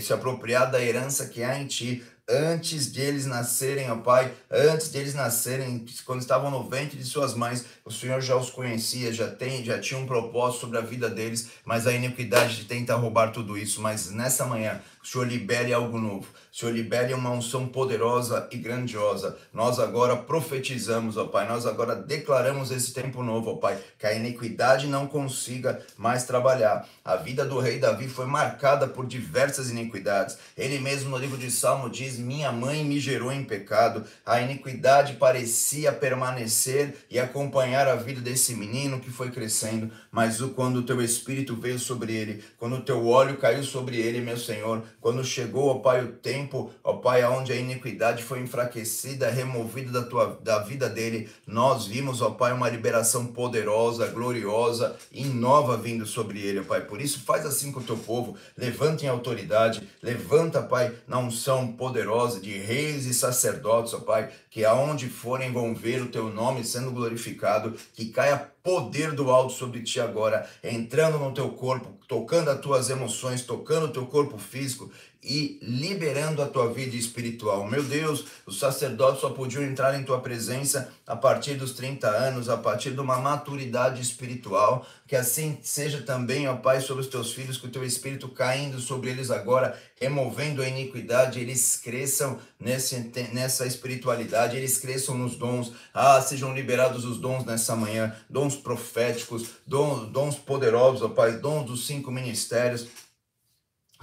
se 0.00 0.12
apropriar 0.12 0.70
da 0.70 0.80
herança 0.80 1.26
que 1.26 1.42
há 1.42 1.58
em 1.58 1.66
ti, 1.66 2.04
antes 2.30 2.92
de 2.92 3.00
eles 3.00 3.26
nascerem, 3.26 3.90
ó 3.90 3.96
Pai, 3.96 4.32
antes 4.50 4.90
de 4.90 4.98
eles 4.98 5.14
nascerem, 5.14 5.84
quando 6.06 6.20
estavam 6.20 6.50
no 6.50 6.68
ventre 6.68 6.96
de 6.96 7.04
suas 7.04 7.34
mães, 7.34 7.64
o 7.84 7.90
Senhor 7.90 8.20
já 8.20 8.36
os 8.36 8.50
conhecia, 8.50 9.12
já 9.12 9.28
tem, 9.28 9.64
já 9.64 9.80
tinha 9.80 9.98
um 9.98 10.06
propósito 10.06 10.60
sobre 10.60 10.78
a 10.78 10.82
vida 10.82 11.10
deles, 11.10 11.50
mas 11.64 11.86
a 11.86 11.92
iniquidade 11.92 12.64
tenta 12.64 12.94
roubar 12.94 13.32
tudo 13.32 13.58
isso. 13.58 13.80
Mas 13.80 14.10
nessa 14.10 14.44
manhã, 14.44 14.80
o 15.02 15.06
Senhor 15.06 15.26
libere 15.26 15.72
algo 15.72 15.98
novo. 15.98 16.26
O 16.52 16.56
Senhor 16.56 16.72
libere 16.72 17.14
uma 17.14 17.30
unção 17.30 17.66
poderosa 17.66 18.46
e 18.50 18.58
grandiosa. 18.58 19.38
Nós 19.50 19.78
agora 19.78 20.14
profetizamos, 20.14 21.16
ó 21.16 21.24
Pai. 21.24 21.48
Nós 21.48 21.64
agora 21.64 21.96
declaramos 21.96 22.70
esse 22.70 22.92
tempo 22.92 23.22
novo, 23.22 23.52
ó 23.52 23.54
Pai. 23.54 23.78
Que 23.98 24.06
a 24.06 24.12
iniquidade 24.12 24.86
não 24.86 25.06
consiga 25.06 25.80
mais 25.96 26.24
trabalhar. 26.24 26.86
A 27.02 27.16
vida 27.16 27.46
do 27.46 27.58
rei 27.58 27.78
Davi 27.78 28.08
foi 28.08 28.26
marcada 28.26 28.86
por 28.86 29.06
diversas 29.06 29.70
iniquidades. 29.70 30.36
Ele 30.54 30.78
mesmo 30.78 31.08
no 31.08 31.16
livro 31.16 31.38
de 31.38 31.50
Salmo 31.50 31.88
diz: 31.88 32.18
Minha 32.18 32.52
mãe 32.52 32.84
me 32.84 33.00
gerou 33.00 33.32
em 33.32 33.42
pecado. 33.42 34.04
A 34.26 34.42
iniquidade 34.42 35.14
parecia 35.14 35.92
permanecer 35.92 37.06
e 37.08 37.18
acompanhar 37.18 37.88
a 37.88 37.96
vida 37.96 38.20
desse 38.20 38.54
menino 38.54 39.00
que 39.00 39.10
foi 39.10 39.30
crescendo. 39.30 39.90
Mas 40.10 40.40
quando 40.40 40.78
o 40.78 40.82
teu 40.82 41.00
espírito 41.00 41.54
veio 41.54 41.78
sobre 41.78 42.12
ele, 42.14 42.42
quando 42.58 42.76
o 42.76 42.80
teu 42.80 43.06
óleo 43.06 43.36
caiu 43.36 43.62
sobre 43.62 43.96
ele, 43.96 44.20
meu 44.20 44.36
Senhor, 44.36 44.82
quando 45.00 45.24
chegou, 45.24 45.68
ó 45.68 45.74
Pai, 45.74 46.04
o 46.04 46.12
tempo, 46.12 46.72
ó 46.82 46.94
Pai, 46.94 47.22
aonde 47.22 47.52
a 47.52 47.56
iniquidade 47.56 48.24
foi 48.24 48.40
enfraquecida, 48.40 49.30
removida 49.30 49.92
da, 49.92 50.02
tua, 50.02 50.38
da 50.42 50.58
vida 50.58 50.88
dele, 50.88 51.28
nós 51.46 51.86
vimos, 51.86 52.20
ó 52.20 52.30
Pai, 52.30 52.52
uma 52.52 52.68
liberação 52.68 53.26
poderosa, 53.26 54.08
gloriosa 54.08 54.96
e 55.12 55.24
nova 55.24 55.76
vindo 55.76 56.04
sobre 56.04 56.40
ele, 56.40 56.60
ó 56.60 56.64
Pai. 56.64 56.80
Por 56.80 57.00
isso, 57.00 57.20
faz 57.20 57.46
assim 57.46 57.70
com 57.70 57.78
o 57.78 57.84
teu 57.84 57.96
povo, 57.96 58.36
levanta 58.56 59.04
em 59.04 59.08
autoridade, 59.08 59.88
levanta, 60.02 60.60
Pai, 60.60 60.92
na 61.06 61.18
unção 61.18 61.68
poderosa 61.68 62.40
de 62.40 62.58
reis 62.58 63.06
e 63.06 63.14
sacerdotes, 63.14 63.94
ó 63.94 64.00
Pai, 64.00 64.30
que 64.50 64.64
aonde 64.64 65.08
forem 65.08 65.52
vão 65.52 65.72
ver 65.72 66.02
o 66.02 66.08
teu 66.08 66.28
nome 66.28 66.64
sendo 66.64 66.90
glorificado, 66.90 67.74
que 67.94 68.06
caia 68.06 68.50
poder 68.62 69.12
do 69.12 69.30
alto 69.30 69.52
sobre 69.52 69.82
ti 69.82 70.00
agora, 70.00 70.48
entrando 70.62 71.18
no 71.18 71.32
teu 71.32 71.50
corpo, 71.50 71.98
tocando 72.06 72.50
as 72.50 72.60
tuas 72.60 72.90
emoções, 72.90 73.42
tocando 73.42 73.86
o 73.86 73.92
teu 73.92 74.06
corpo 74.06 74.38
físico 74.38 74.90
e 75.22 75.58
liberando 75.62 76.42
a 76.42 76.46
tua 76.46 76.72
vida 76.72 76.96
espiritual. 76.96 77.68
Meu 77.68 77.82
Deus, 77.82 78.24
os 78.46 78.58
sacerdotes 78.58 79.20
só 79.20 79.30
podiam 79.30 79.62
entrar 79.62 79.98
em 79.98 80.02
tua 80.02 80.20
presença 80.20 80.90
a 81.06 81.14
partir 81.14 81.54
dos 81.54 81.72
30 81.72 82.08
anos, 82.08 82.48
a 82.48 82.56
partir 82.56 82.92
de 82.92 83.00
uma 83.00 83.18
maturidade 83.18 84.00
espiritual. 84.00 84.86
Que 85.06 85.14
assim 85.14 85.58
seja 85.62 86.00
também, 86.02 86.48
ó 86.48 86.56
Pai, 86.56 86.80
sobre 86.80 87.02
os 87.02 87.08
teus 87.08 87.32
filhos, 87.32 87.58
que 87.58 87.66
o 87.66 87.70
teu 87.70 87.84
espírito 87.84 88.28
caindo 88.28 88.80
sobre 88.80 89.10
eles 89.10 89.30
agora, 89.30 89.78
removendo 90.00 90.62
a 90.62 90.68
iniquidade, 90.68 91.38
eles 91.38 91.76
cresçam 91.76 92.38
nesse, 92.58 92.96
nessa 93.32 93.66
espiritualidade, 93.66 94.56
eles 94.56 94.78
cresçam 94.78 95.18
nos 95.18 95.36
dons. 95.36 95.72
Ah, 95.92 96.20
sejam 96.22 96.54
liberados 96.54 97.04
os 97.04 97.18
dons 97.18 97.44
nessa 97.44 97.76
manhã, 97.76 98.14
dons 98.28 98.56
proféticos, 98.56 99.48
dons, 99.66 100.08
dons 100.10 100.36
poderosos, 100.36 101.02
ó 101.02 101.08
Pai, 101.08 101.32
dons 101.32 101.66
dos 101.66 101.86
cinco 101.86 102.10
ministérios 102.10 102.86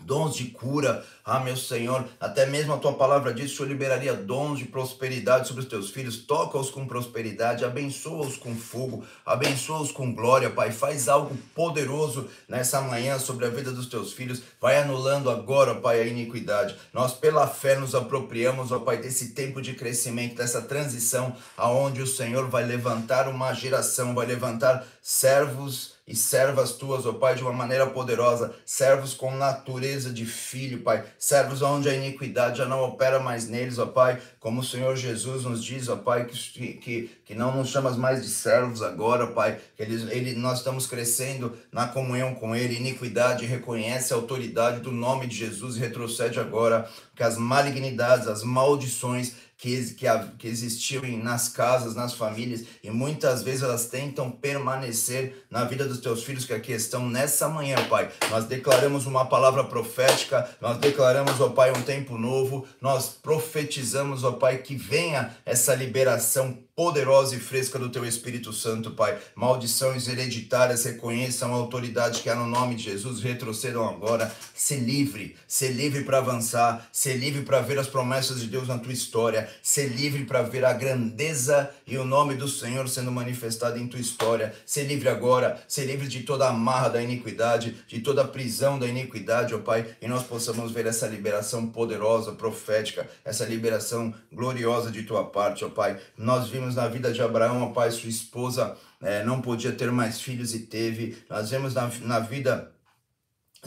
dons 0.06 0.30
de 0.30 0.52
cura. 0.52 1.04
Ah, 1.30 1.42
meu 1.42 1.58
Senhor, 1.58 2.06
até 2.22 2.46
mesmo 2.46 2.74
a 2.74 2.78
tua 2.78 2.94
palavra 2.94 3.34
diz 3.34 3.54
que 3.54 3.62
eu 3.62 3.66
liberaria 3.66 4.14
dons 4.14 4.60
de 4.60 4.64
prosperidade 4.64 5.46
sobre 5.46 5.62
os 5.62 5.68
teus 5.68 5.90
filhos. 5.90 6.20
Toca-os 6.20 6.70
com 6.70 6.88
prosperidade, 6.88 7.66
abençoa-os 7.66 8.38
com 8.38 8.56
fogo, 8.56 9.04
abençoa-os 9.26 9.92
com 9.92 10.16
glória, 10.16 10.50
Pai. 10.50 10.72
Faz 10.72 11.10
algo 11.10 11.36
poderoso 11.54 12.30
nessa 12.48 12.80
manhã 12.80 13.20
sobre 13.20 13.46
a 13.46 13.50
vida 13.50 13.74
dos 13.74 13.88
teus 13.88 14.14
filhos. 14.14 14.42
Vai 14.62 14.78
anulando 14.78 15.30
agora, 15.30 15.76
Pai, 15.76 16.00
a 16.00 16.06
iniquidade. 16.06 16.78
Nós, 16.94 17.12
pela 17.12 17.46
fé, 17.46 17.76
nos 17.76 17.94
apropriamos, 17.94 18.72
ó 18.72 18.80
Pai, 18.80 18.96
desse 18.96 19.32
tempo 19.32 19.62
de 19.62 19.74
crescimento, 19.74 20.38
dessa 20.38 20.62
transição, 20.62 21.36
aonde 21.58 22.02
o 22.02 22.08
Senhor 22.08 22.48
vai 22.48 22.64
levantar 22.64 23.28
uma 23.28 23.54
geração, 23.54 24.16
vai 24.16 24.26
levantar 24.26 24.88
servos 25.02 25.98
e 26.08 26.16
servas 26.16 26.72
tuas, 26.72 27.06
ó 27.06 27.12
Pai, 27.12 27.36
de 27.36 27.44
uma 27.44 27.52
maneira 27.52 27.86
poderosa, 27.88 28.56
servos 28.66 29.14
com 29.14 29.36
natureza 29.36 30.10
de 30.10 30.26
filho, 30.26 30.82
Pai, 30.82 31.04
servos 31.20 31.62
onde 31.62 31.90
a 31.90 31.94
iniquidade 31.94 32.60
já 32.60 32.66
não 32.66 32.84
opera 32.84 33.20
mais 33.20 33.48
neles, 33.48 33.80
ó 33.80 33.86
Pai, 33.86 34.22
como 34.40 34.62
o 34.62 34.64
Senhor 34.64 34.96
Jesus 34.96 35.44
nos 35.44 35.64
diz, 35.64 35.90
ó 35.90 35.96
Pai, 35.96 36.26
que, 36.26 36.74
que, 36.74 37.12
que 37.26 37.36
não 37.36 37.56
nos 37.56 37.70
chamas 37.70 37.98
mais 37.98 38.22
de 38.22 38.30
servos 38.30 38.82
agora, 38.82 39.28
Pai, 39.28 39.60
que 39.76 39.84
ele, 39.84 40.12
ele, 40.12 40.34
nós 40.36 40.60
estamos 40.60 40.88
crescendo 40.88 41.58
na 41.72 41.88
comunhão 41.88 42.36
com 42.36 42.56
Ele, 42.56 42.78
iniquidade 42.78 43.46
reconhece 43.46 44.14
a 44.14 44.16
autoridade 44.16 44.80
do 44.80 44.92
nome 44.92 45.28
de 45.28 45.36
Jesus 45.36 45.76
e 45.76 45.80
retrocede 45.80 46.40
agora, 46.40 46.90
que 47.16 47.24
as 47.24 47.38
malignidades, 47.38 48.28
as 48.28 48.44
maldições, 48.44 49.34
que, 49.58 49.96
que, 49.96 50.06
que 50.38 50.48
existiam 50.48 51.04
nas 51.18 51.50
casas, 51.50 51.96
nas 51.96 52.14
famílias, 52.14 52.64
e 52.84 52.92
muitas 52.92 53.42
vezes 53.42 53.64
elas 53.64 53.88
tentam 53.88 54.30
permanecer 54.30 55.46
na 55.50 55.64
vida 55.64 55.86
dos 55.86 56.00
teus 56.00 56.24
filhos 56.24 56.46
que 56.46 56.54
aqui 56.54 56.72
estão 56.72 57.10
nessa 57.10 57.50
manhã, 57.50 57.76
Pai. 57.90 58.12
Nós 58.30 58.46
declaramos 58.46 59.08
uma 59.08 59.26
palavra 59.26 59.64
profética, 59.64 60.48
nós 60.62 60.78
declaramos, 60.78 61.42
ó 61.42 61.50
Pai, 61.50 61.72
um 61.72 61.82
tempo 61.82 62.18
novo, 62.18 62.68
nós 62.80 63.10
profetizamos, 63.10 64.24
ó 64.24 64.34
Pai, 64.34 64.60
que 64.60 64.76
venha 64.76 65.36
essa 65.44 65.74
liberação 65.74 66.67
poderosa 66.78 67.36
e 67.36 67.40
fresca 67.40 67.80
do 67.80 67.90
teu 67.90 68.06
Espírito 68.06 68.54
Santo, 68.54 68.92
Pai. 68.92 69.18
Maldições 69.34 70.08
hereditárias 70.08 70.84
reconheçam 70.84 71.52
a 71.52 71.58
autoridade 71.58 72.22
que 72.22 72.30
há 72.30 72.36
no 72.36 72.46
nome 72.46 72.76
de 72.76 72.84
Jesus, 72.84 73.20
retrocedam 73.20 73.90
agora. 73.90 74.32
Se 74.54 74.76
livre, 74.76 75.36
se 75.48 75.70
livre 75.70 76.04
para 76.04 76.20
avançar, 76.20 76.88
se 76.92 77.14
livre 77.14 77.42
para 77.42 77.62
ver 77.62 77.80
as 77.80 77.88
promessas 77.88 78.40
de 78.40 78.46
Deus 78.46 78.68
na 78.68 78.78
tua 78.78 78.94
história, 78.94 79.50
se 79.64 79.88
livre 79.88 80.24
para 80.26 80.44
ver 80.44 80.64
a 80.64 80.72
grandeza 80.72 81.72
e 81.88 81.98
o 81.98 82.06
nome 82.06 82.36
do 82.36 82.48
Senhor 82.48 82.88
sendo 82.88 83.12
manifestado 83.12 83.80
em 83.80 83.88
tua 83.88 84.00
história. 84.00 84.54
Se 84.64 84.84
livre 84.84 85.10
agora, 85.10 85.60
se 85.68 85.84
livre 85.84 86.08
de 86.08 86.22
toda 86.22 86.46
a 86.46 86.50
amarra 86.50 86.90
da 86.90 87.02
iniquidade, 87.02 87.76
de 87.88 88.02
toda 88.02 88.22
a 88.22 88.28
prisão 88.28 88.78
da 88.78 88.86
iniquidade, 88.86 89.56
ó 89.56 89.58
Pai, 89.58 89.84
e 90.00 90.08
nós 90.08 90.22
possamos 90.22 90.72
ver 90.72 90.86
essa 90.86 91.08
liberação 91.08 91.66
poderosa, 91.66 92.34
profética, 92.34 93.10
essa 93.26 93.46
liberação 93.46 94.14
gloriosa 94.32 94.92
de 94.92 95.02
tua 95.02 95.24
parte, 95.26 95.66
ó 95.66 95.70
Pai. 95.70 96.00
Nós 96.16 96.48
vimos 96.48 96.67
vemos 96.68 96.76
na 96.76 96.88
vida 96.88 97.14
de 97.14 97.22
Abraão, 97.22 97.64
ó 97.64 97.70
Pai, 97.72 97.92
sua 97.92 98.10
esposa 98.10 98.76
é, 99.02 99.24
não 99.24 99.42
podia 99.42 99.72
ter 99.72 99.92
mais 99.92 100.20
filhos 100.20 100.54
e 100.54 100.60
teve. 100.60 101.18
Nós 101.30 101.50
vemos 101.50 101.74
na, 101.74 101.90
na 102.02 102.20
vida 102.20 102.72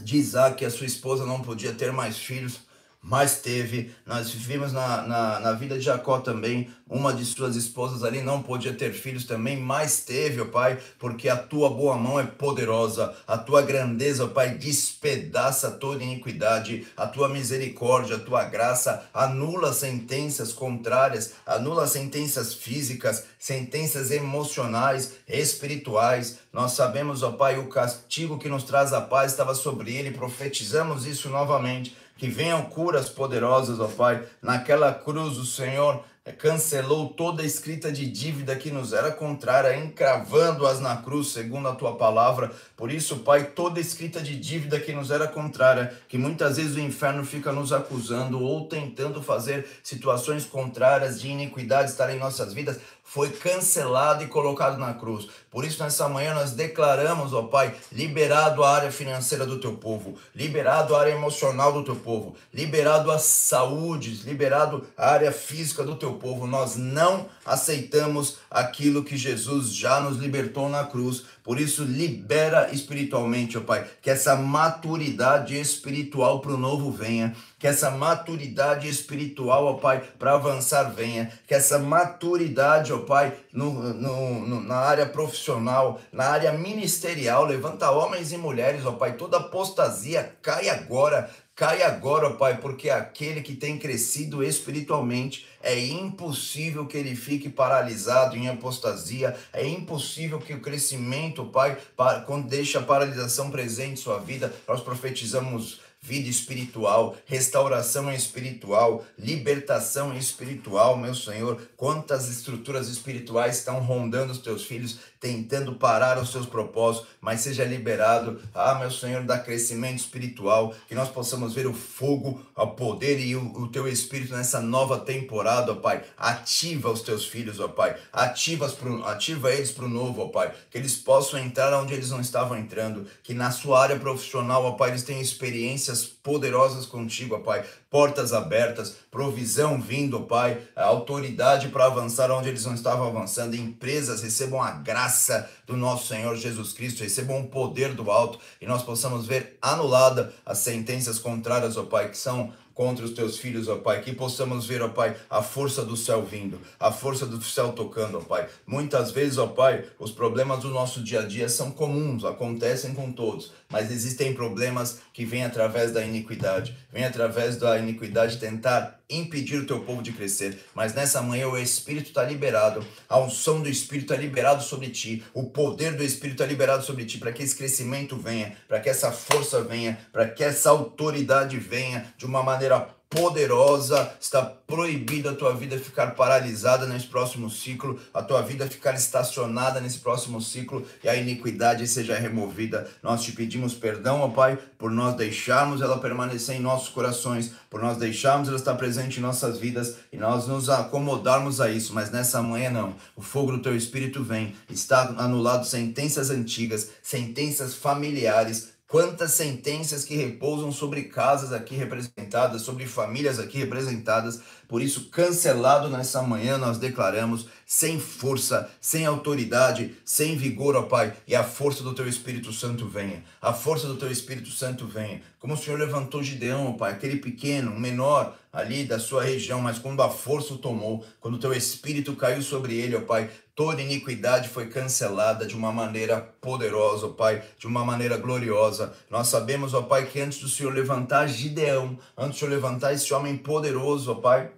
de 0.03 0.17
Isaac 0.17 0.65
a 0.65 0.71
sua 0.71 0.87
esposa 0.87 1.25
não 1.25 1.41
podia 1.41 1.73
ter 1.73 1.93
mais 1.93 2.19
filhos, 2.19 2.61
mas 3.03 3.41
teve. 3.41 3.91
Nós 4.05 4.31
vimos 4.31 4.73
na, 4.73 5.03
na, 5.03 5.41
na, 5.41 5.53
vida 5.53 5.79
de 5.79 5.85
Jacó 5.85 6.21
também, 6.21 6.71
uma 6.89 7.13
de 7.15 7.25
suas 7.25 7.57
esposas 7.57 8.05
ali 8.05 8.21
não 8.21 8.43
podia 8.43 8.75
ter 8.75 8.93
filhos 8.93 9.25
também, 9.25 9.57
mas 9.57 10.01
teve, 10.01 10.41
ó 10.41 10.45
Pai, 10.45 10.79
porque 10.99 11.29
a 11.29 11.37
tua 11.37 11.71
boa 11.71 11.97
mão 11.97 12.21
é 12.21 12.25
poderosa, 12.25 13.15
a 13.27 13.39
tua 13.39 13.63
grandeza, 13.63 14.25
ó 14.25 14.29
Pai, 14.29 14.55
despedaça 14.55 15.71
toda 15.71 16.05
iniquidade, 16.05 16.87
a 16.97 17.07
tua 17.07 17.29
misericórdia, 17.29 18.17
a 18.17 18.21
tua 18.21 18.45
graça 18.45 19.05
anula 19.15 19.73
sentenças 19.73 20.53
contrárias, 20.53 21.33
anula 21.47 21.87
sentenças 21.87 22.53
físicas, 22.53 23.25
sentenças 23.39 24.11
emocionais, 24.11 25.15
espirituais. 25.27 26.39
Nós 26.53 26.73
sabemos, 26.73 27.23
ó 27.23 27.33
Pai, 27.33 27.59
o 27.59 27.69
castigo 27.69 28.39
que 28.39 28.49
nos 28.49 28.65
traz 28.65 28.93
a 28.93 29.01
paz 29.01 29.31
estava 29.33 29.55
sobre 29.55 29.95
ele, 29.95 30.11
profetizamos 30.11 31.07
isso 31.07 31.31
novamente 31.31 31.97
que 32.21 32.29
venham 32.29 32.61
curas 32.67 33.09
poderosas, 33.09 33.81
ó 33.81 33.87
Pai. 33.87 34.23
Naquela 34.43 34.93
cruz, 34.93 35.39
o 35.39 35.47
Senhor 35.47 36.05
cancelou 36.37 37.09
toda 37.09 37.43
escrita 37.43 37.91
de 37.91 38.07
dívida 38.07 38.55
que 38.57 38.71
nos 38.71 38.93
era 38.93 39.11
contrária, 39.11 39.75
encravando-as 39.79 40.81
na 40.81 40.99
cruz, 40.99 41.29
segundo 41.29 41.67
a 41.67 41.75
tua 41.75 41.97
palavra. 41.97 42.53
Por 42.77 42.93
isso, 42.93 43.21
Pai, 43.21 43.45
toda 43.53 43.81
escrita 43.81 44.21
de 44.21 44.39
dívida 44.39 44.79
que 44.79 44.93
nos 44.93 45.11
era 45.11 45.27
contrária, 45.27 45.95
que 46.09 46.19
muitas 46.19 46.59
vezes 46.59 46.77
o 46.77 46.81
inferno 46.81 47.25
fica 47.25 47.53
nos 47.53 47.73
acusando 47.73 48.39
ou 48.45 48.69
tentando 48.69 49.23
fazer 49.23 49.67
situações 49.83 50.45
contrárias 50.45 51.19
de 51.23 51.29
iniquidade 51.29 51.91
estar 51.91 52.15
em 52.15 52.19
nossas 52.19 52.53
vidas, 52.53 52.79
foi 53.13 53.29
cancelado 53.31 54.23
e 54.23 54.29
colocado 54.29 54.79
na 54.79 54.95
cruz. 54.95 55.27
Por 55.51 55.65
isso, 55.65 55.83
nessa 55.83 56.09
manhã, 56.09 56.33
nós 56.33 56.53
declaramos, 56.53 57.33
ó 57.33 57.43
Pai, 57.43 57.75
liberado 57.91 58.63
a 58.63 58.71
área 58.71 58.93
financeira 58.93 59.45
do 59.45 59.59
teu 59.59 59.73
povo, 59.73 60.15
liberado 60.33 60.95
a 60.95 61.01
área 61.01 61.11
emocional 61.11 61.73
do 61.73 61.83
teu 61.83 61.97
povo, 61.97 62.37
liberado 62.55 63.11
a 63.11 63.19
saúde, 63.19 64.23
liberado 64.25 64.87
a 64.97 65.11
área 65.11 65.33
física 65.33 65.83
do 65.83 65.97
teu 65.97 66.13
povo. 66.15 66.47
Nós 66.47 66.77
não 66.77 67.27
aceitamos 67.45 68.37
aquilo 68.49 69.03
que 69.03 69.17
Jesus 69.17 69.75
já 69.75 69.99
nos 69.99 70.17
libertou 70.17 70.69
na 70.69 70.85
cruz. 70.85 71.25
Por 71.43 71.59
isso, 71.59 71.85
libera 71.85 72.71
espiritualmente, 72.73 73.57
ó 73.57 73.61
Pai, 73.61 73.87
que 74.03 74.11
essa 74.11 74.37
maturidade 74.37 75.59
espiritual 75.59 76.41
para 76.41 76.53
o 76.53 76.59
novo 76.59 76.91
venha, 76.91 77.35
que 77.59 77.67
essa 77.67 77.91
maturidade 77.91 78.89
espiritual, 78.89 79.67
ó 79.67 79.75
Pai, 79.75 80.03
para 80.19 80.35
avançar 80.35 80.85
venha, 80.85 81.31
que 81.47 81.55
essa 81.55 81.79
maturidade, 81.79 82.93
ó 82.93 82.99
Pai, 82.99 83.33
no, 83.53 83.73
no, 83.73 84.47
no, 84.47 84.61
na 84.61 84.77
área 84.77 85.07
profissional, 85.07 86.01
na 86.13 86.25
área 86.25 86.53
ministerial, 86.53 87.45
levanta 87.45 87.91
homens 87.91 88.33
e 88.33 88.37
mulheres, 88.37 88.85
ó 88.85 88.93
Pai, 88.93 89.15
toda 89.17 89.39
apostasia 89.39 90.37
cai 90.43 90.69
agora, 90.69 91.31
Cai 91.61 91.83
agora, 91.83 92.31
Pai, 92.31 92.57
porque 92.57 92.89
aquele 92.89 93.43
que 93.43 93.55
tem 93.55 93.77
crescido 93.77 94.43
espiritualmente 94.43 95.47
é 95.63 95.79
impossível 95.79 96.87
que 96.87 96.97
ele 96.97 97.15
fique 97.15 97.51
paralisado 97.51 98.35
em 98.35 98.49
apostasia, 98.49 99.37
é 99.53 99.69
impossível 99.69 100.39
que 100.39 100.55
o 100.55 100.63
crescimento, 100.63 101.45
Pai, 101.45 101.77
quando 102.25 102.49
deixa 102.49 102.79
a 102.79 102.83
paralisação 102.83 103.51
presente 103.51 103.93
em 103.93 103.97
sua 103.97 104.19
vida, 104.19 104.51
nós 104.67 104.81
profetizamos 104.81 105.83
vida 106.03 106.31
espiritual, 106.31 107.15
restauração 107.27 108.11
espiritual, 108.11 109.05
libertação 109.19 110.17
espiritual, 110.17 110.97
meu 110.97 111.15
Senhor. 111.15 111.61
Quantas 111.77 112.31
estruturas 112.31 112.89
espirituais 112.89 113.59
estão 113.59 113.81
rondando 113.81 114.33
os 114.33 114.39
teus 114.39 114.65
filhos, 114.65 114.99
tentando 115.21 115.75
parar 115.75 116.19
os 116.19 116.33
seus 116.33 116.47
propósitos, 116.47 117.07
mas 117.21 117.43
seja 117.43 117.63
liberado, 117.63 118.41
ah, 118.55 118.77
meu 118.77 118.91
Senhor, 118.91 119.23
da 119.23 119.39
crescimento 119.39 119.99
espiritual, 119.99 120.75
que 120.89 120.95
nós 120.95 121.11
possamos 121.11 121.55
ver 121.55 121.67
o 121.67 121.75
fogo, 121.75 122.41
o 122.57 122.67
poder 122.69 123.21
e 123.21 123.37
o, 123.37 123.45
o 123.61 123.69
teu 123.69 123.87
espírito 123.87 124.35
nessa 124.35 124.61
nova 124.61 124.99
temporada, 124.99 125.73
ó 125.73 125.75
Pai. 125.75 126.03
Ativa 126.17 126.91
os 126.91 127.03
teus 127.03 127.27
filhos, 127.27 127.61
ó 127.61 127.69
Pai. 127.69 127.97
Ativa, 128.11 128.67
pro, 128.71 129.05
ativa 129.05 129.53
eles 129.53 129.71
para 129.71 129.85
o 129.85 129.89
novo, 129.89 130.23
ó 130.23 130.29
Pai. 130.29 130.55
Que 130.71 130.79
eles 130.79 130.97
possam 130.97 131.39
entrar 131.39 131.79
onde 131.79 131.93
eles 131.93 132.09
não 132.09 132.21
estavam 132.21 132.57
entrando, 132.57 133.07
que 133.23 133.35
na 133.35 133.51
sua 133.51 133.83
área 133.83 133.99
profissional, 133.99 134.65
ó 134.65 134.73
Pai, 134.73 134.91
eles 134.91 135.03
tenham 135.03 135.21
experiências 135.21 136.07
poderosas 136.07 136.87
contigo, 136.87 137.35
ó 137.35 137.41
Pai. 137.41 137.63
Portas 137.91 138.33
abertas, 138.33 138.95
provisão 139.11 139.81
vindo, 139.81 140.21
Pai, 140.21 140.63
autoridade 140.77 141.69
para 141.71 141.87
avançar 141.87 142.31
onde 142.31 142.49
eles 142.49 142.65
não 142.65 142.75
estavam 142.75 143.09
avançando. 143.09 143.57
Empresas 143.57 144.23
recebam 144.23 144.63
a 144.63 144.71
graça 144.71 145.51
do 145.67 145.77
nosso 145.77 146.07
Senhor 146.07 146.37
Jesus 146.37 146.73
Cristo, 146.73 147.03
recebam 147.03 147.41
o 147.41 147.49
poder 147.49 147.93
do 147.93 148.09
alto 148.09 148.39
e 148.61 148.67
nós 148.67 148.85
possamos 148.85 149.27
ver 149.27 149.59
anulada 149.61 150.33
as 150.47 150.59
sentenças 150.59 151.19
contrárias, 151.19 151.77
ó 151.77 151.83
Pai, 151.83 152.09
que 152.09 152.17
são 152.17 152.53
contra 152.81 153.05
os 153.05 153.11
teus 153.11 153.37
filhos, 153.37 153.69
ó 153.69 153.77
Pai, 153.77 154.01
que 154.01 154.11
possamos 154.15 154.65
ver, 154.65 154.81
ó 154.81 154.89
Pai, 154.89 155.15
a 155.29 155.43
força 155.43 155.85
do 155.85 155.99
céu 155.99 156.25
vindo, 156.25 156.59
a 156.79 156.91
força 156.91 157.27
do 157.27 157.39
céu 157.45 157.73
tocando, 157.73 158.17
ó 158.17 158.21
Pai. 158.23 158.49
Muitas 158.67 159.11
vezes, 159.11 159.37
ó 159.37 159.49
Pai, 159.49 159.85
os 159.99 160.11
problemas 160.11 160.61
do 160.61 160.71
nosso 160.71 161.05
dia 161.05 161.21
a 161.21 161.27
dia 161.27 161.47
são 161.51 161.71
comuns, 161.71 162.25
acontecem 162.25 162.95
com 162.95 163.13
todos, 163.13 163.53
mas 163.69 163.91
existem 163.91 164.33
problemas 164.33 165.01
que 165.13 165.27
vêm 165.27 165.45
através 165.45 165.93
da 165.93 166.03
iniquidade, 166.03 166.75
vêm 166.91 167.05
através 167.05 167.59
da 167.59 167.79
iniquidade 167.79 168.39
tentar 168.39 168.99
impedir 169.11 169.59
o 169.59 169.67
teu 169.67 169.81
povo 169.81 170.03
de 170.03 170.13
crescer. 170.13 170.59
Mas 170.75 170.95
nessa 170.95 171.21
manhã 171.21 171.49
o 171.49 171.59
Espírito 171.59 172.07
está 172.07 172.23
liberado, 172.23 172.85
a 173.09 173.19
unção 173.19 173.61
do 173.61 173.69
Espírito 173.69 174.13
está 174.13 174.23
liberado 174.23 174.63
sobre 174.63 174.89
ti, 174.89 175.23
o 175.35 175.45
poder 175.51 175.97
do 175.97 176.05
Espírito 176.05 176.43
está 176.43 176.47
liberado 176.47 176.85
sobre 176.85 177.05
ti, 177.05 177.19
para 177.19 177.33
que 177.33 177.43
esse 177.43 177.57
crescimento 177.57 178.17
venha, 178.17 178.57
para 178.69 178.81
que 178.81 178.89
essa 178.89 179.11
força 179.11 179.63
venha, 179.63 179.99
para 180.13 180.29
que 180.29 180.45
essa 180.45 180.71
autoridade 180.71 181.57
venha 181.59 182.13
de 182.17 182.25
uma 182.25 182.43
maneira 182.43 182.70
maneira 182.71 183.01
poderosa, 183.11 184.13
está 184.21 184.41
proibida 184.41 185.33
a 185.33 185.35
tua 185.35 185.53
vida 185.53 185.77
ficar 185.77 186.15
paralisada 186.15 186.87
nesse 186.87 187.09
próximo 187.09 187.51
ciclo, 187.51 187.99
a 188.15 188.23
tua 188.23 188.41
vida 188.41 188.69
ficar 188.69 188.95
estacionada 188.95 189.81
nesse 189.81 189.99
próximo 189.99 190.41
ciclo 190.41 190.87
e 191.03 191.09
a 191.09 191.17
iniquidade 191.17 191.89
seja 191.89 192.17
removida. 192.17 192.89
Nós 193.03 193.23
te 193.25 193.33
pedimos 193.33 193.75
perdão, 193.75 194.21
ó 194.21 194.29
Pai, 194.29 194.57
por 194.79 194.93
nós 194.93 195.17
deixarmos 195.17 195.83
ela 195.83 195.99
permanecer 195.99 196.55
em 196.55 196.61
nossos 196.61 196.89
corações, 196.89 197.51
por 197.69 197.83
nós 197.83 197.97
deixarmos 197.97 198.47
ela 198.47 198.57
estar 198.57 198.77
presente 198.77 199.19
em 199.19 199.23
nossas 199.23 199.59
vidas 199.59 199.97
e 200.13 200.17
nós 200.17 200.47
nos 200.47 200.71
acomodarmos 200.71 201.61
a 201.61 201.69
isso, 201.69 201.93
mas 201.93 202.13
nessa 202.13 202.41
manhã 202.41 202.71
não. 202.71 202.95
O 203.17 203.23
fogo 203.23 203.51
do 203.51 203.63
teu 203.63 203.75
espírito 203.75 204.23
vem, 204.23 204.55
está 204.71 205.17
anulado 205.19 205.67
sentenças 205.67 206.31
antigas, 206.31 206.91
sentenças 207.03 207.75
familiares, 207.75 208.80
Quantas 208.91 209.35
sentenças 209.35 210.05
que 210.05 210.17
repousam 210.17 210.73
sobre 210.73 211.05
casas 211.05 211.53
aqui 211.53 211.77
representadas, 211.77 212.63
sobre 212.63 212.89
famílias 212.89 213.39
aqui 213.39 213.57
representadas. 213.59 214.41
Por 214.67 214.83
isso, 214.83 215.11
cancelado 215.11 215.89
nessa 215.89 216.21
manhã, 216.23 216.59
nós 216.59 216.77
declaramos 216.77 217.47
sem 217.73 218.01
força, 218.01 218.69
sem 218.81 219.07
autoridade, 219.07 219.95
sem 220.05 220.37
vigor, 220.37 220.75
ó 220.75 220.83
Pai, 220.83 221.15
e 221.25 221.37
a 221.37 221.45
força 221.45 221.85
do 221.85 221.95
Teu 221.95 222.09
Espírito 222.09 222.53
Santo 222.53 222.89
venha. 222.89 223.23
A 223.41 223.53
força 223.53 223.87
do 223.87 223.95
Teu 223.95 224.11
Espírito 224.11 224.51
Santo 224.51 224.89
venha. 224.89 225.23
Como 225.39 225.55
o 225.55 225.57
Senhor 225.57 225.79
levantou 225.79 226.21
Gideão, 226.21 226.67
ó 226.67 226.73
Pai, 226.73 226.91
aquele 226.91 227.19
pequeno, 227.19 227.79
menor 227.79 228.37
ali 228.53 228.83
da 228.83 228.99
sua 228.99 229.23
região, 229.23 229.61
mas 229.61 229.79
quando 229.79 230.03
a 230.03 230.11
força 230.11 230.55
o 230.55 230.59
tomou, 230.59 231.07
quando 231.21 231.35
o 231.35 231.39
Teu 231.39 231.53
Espírito 231.53 232.17
caiu 232.17 232.43
sobre 232.43 232.75
ele, 232.77 232.97
ó 232.97 233.03
Pai, 233.03 233.31
toda 233.55 233.81
iniquidade 233.81 234.49
foi 234.49 234.67
cancelada 234.67 235.47
de 235.47 235.55
uma 235.55 235.71
maneira 235.71 236.21
poderosa, 236.41 237.07
ó 237.07 237.11
Pai, 237.11 237.41
de 237.57 237.69
uma 237.69 237.85
maneira 237.85 238.17
gloriosa. 238.17 238.93
Nós 239.09 239.29
sabemos, 239.29 239.75
ó 239.75 239.83
Pai, 239.83 240.07
que 240.07 240.21
antes 240.21 240.41
do 240.41 240.49
Senhor 240.49 240.75
levantar 240.75 241.29
Gideão, 241.29 241.97
antes 242.19 242.33
do 242.33 242.39
Senhor 242.41 242.51
levantar 242.51 242.95
esse 242.95 243.15
homem 243.15 243.37
poderoso, 243.37 244.11
ó 244.11 244.15
Pai, 244.17 244.51